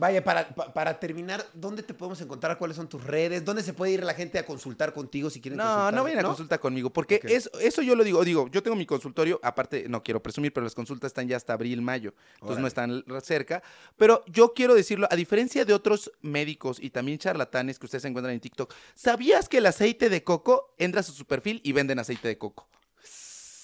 [0.00, 2.56] vaya, para, pa- para terminar, ¿dónde te podemos encontrar?
[2.56, 3.44] ¿Cuáles son tus redes?
[3.44, 5.94] ¿Dónde se puede ir la gente a consultar contigo si quieren No, consultar?
[5.94, 7.24] no vayan a consulta conmigo, porque Ok.
[7.26, 10.64] es, eso yo lo digo, digo, yo tengo mi consultorio, aparte, no quiero presumir, pero
[10.64, 12.60] las consultas están ya hasta abril, mayo, entonces Órale.
[12.62, 13.62] no están cerca,
[13.96, 18.32] pero yo quiero decirlo, a diferencia de otros médicos y también charlatanes que ustedes encuentran
[18.34, 22.26] en TikTok, ¿sabías que el aceite de coco entras a su perfil y venden aceite
[22.26, 22.66] de coco?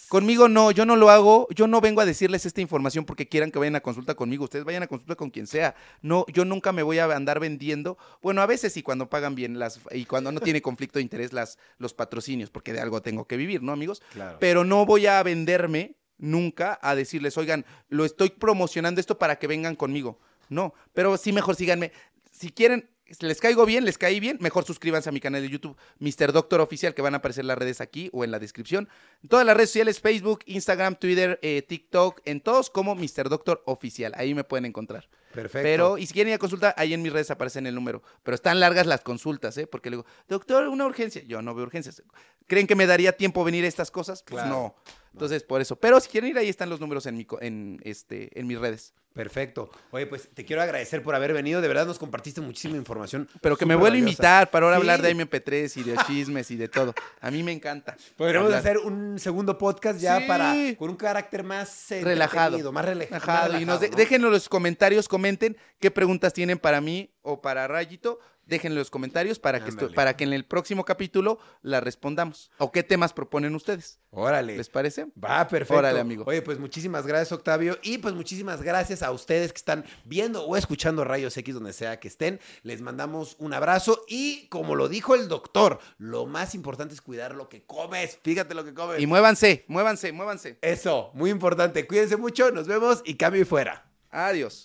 [0.08, 3.50] Conmigo no, yo no lo hago, yo no vengo a decirles esta información porque quieran
[3.50, 5.74] que vayan a consulta conmigo, ustedes vayan a consulta con quien sea.
[6.00, 9.58] No, yo nunca me voy a andar vendiendo, bueno, a veces sí cuando pagan bien
[9.58, 13.26] las y cuando no tiene conflicto de interés las los patrocinios, porque de algo tengo
[13.26, 14.00] que vivir, ¿no, amigos?
[14.12, 14.38] Claro.
[14.38, 19.48] Pero no voy a venderme nunca a decirles, "Oigan, lo estoy promocionando esto para que
[19.48, 21.90] vengan conmigo." No, pero sí mejor síganme.
[22.30, 22.88] Si quieren
[23.20, 26.32] les caigo bien, les caí bien, mejor suscríbanse a mi canal de YouTube, Mr.
[26.32, 28.88] Doctor Oficial, que van a aparecer las redes aquí o en la descripción.
[29.22, 33.28] En todas las redes sociales, Facebook, Instagram, Twitter, eh, TikTok, en todos como Mr.
[33.28, 34.12] Doctor Oficial.
[34.16, 35.08] Ahí me pueden encontrar.
[35.32, 35.62] Perfecto.
[35.62, 38.02] Pero, y si quieren ir a consulta, ahí en mis redes aparece el número.
[38.22, 39.66] Pero están largas las consultas, ¿eh?
[39.66, 41.22] Porque le digo, doctor, una urgencia.
[41.24, 42.02] Yo no veo urgencias.
[42.46, 44.22] ¿Creen que me daría tiempo venir a estas cosas?
[44.22, 44.56] Pues Claro.
[44.56, 44.74] no.
[45.16, 45.76] Entonces, por eso.
[45.76, 48.92] Pero si quieren ir, ahí están los números en, mi, en, este, en mis redes.
[49.14, 49.70] Perfecto.
[49.92, 51.62] Oye, pues te quiero agradecer por haber venido.
[51.62, 53.26] De verdad nos compartiste muchísima información.
[53.40, 54.80] Pero que me vuelva a invitar para ahora Sí.
[54.82, 56.94] hablar de MP3 y de chismes y de todo.
[57.22, 57.96] A mí me encanta.
[58.18, 58.60] Podríamos hablar.
[58.60, 60.24] hacer un segundo podcast ya Sí.
[60.28, 62.58] para con un carácter más relajado.
[62.58, 63.08] más, rela- más Relajado.
[63.46, 63.60] relajado.
[63.60, 63.96] y nos de- ¿no?
[63.96, 68.18] déjenlo en los comentarios, comenten qué preguntas tienen para mí o para Rayito.
[68.46, 72.50] Déjenlo en los comentarios para que, esto- para que en el próximo capítulo las respondamos.
[72.58, 73.98] ¿O qué temas proponen ustedes?
[74.10, 74.56] Órale.
[74.56, 75.06] ¿Les parece?
[75.22, 75.78] Va, perfecto.
[75.78, 76.22] Órale, amigo.
[76.26, 77.76] Oye, pues muchísimas gracias, Octavio.
[77.82, 81.98] Y pues muchísimas gracias a ustedes que están viendo o escuchando Rayos X donde sea
[81.98, 82.38] que estén.
[82.62, 84.04] Les mandamos un abrazo.
[84.06, 88.18] Y como lo dijo el doctor, lo más importante es cuidar lo que comes.
[88.22, 89.00] Fíjate lo que comes.
[89.00, 90.58] Y muévanse, muévanse, muévanse.
[90.62, 91.86] Eso, muy importante.
[91.86, 93.90] Cuídense mucho, nos vemos y cambio y fuera.
[94.10, 94.64] Adiós.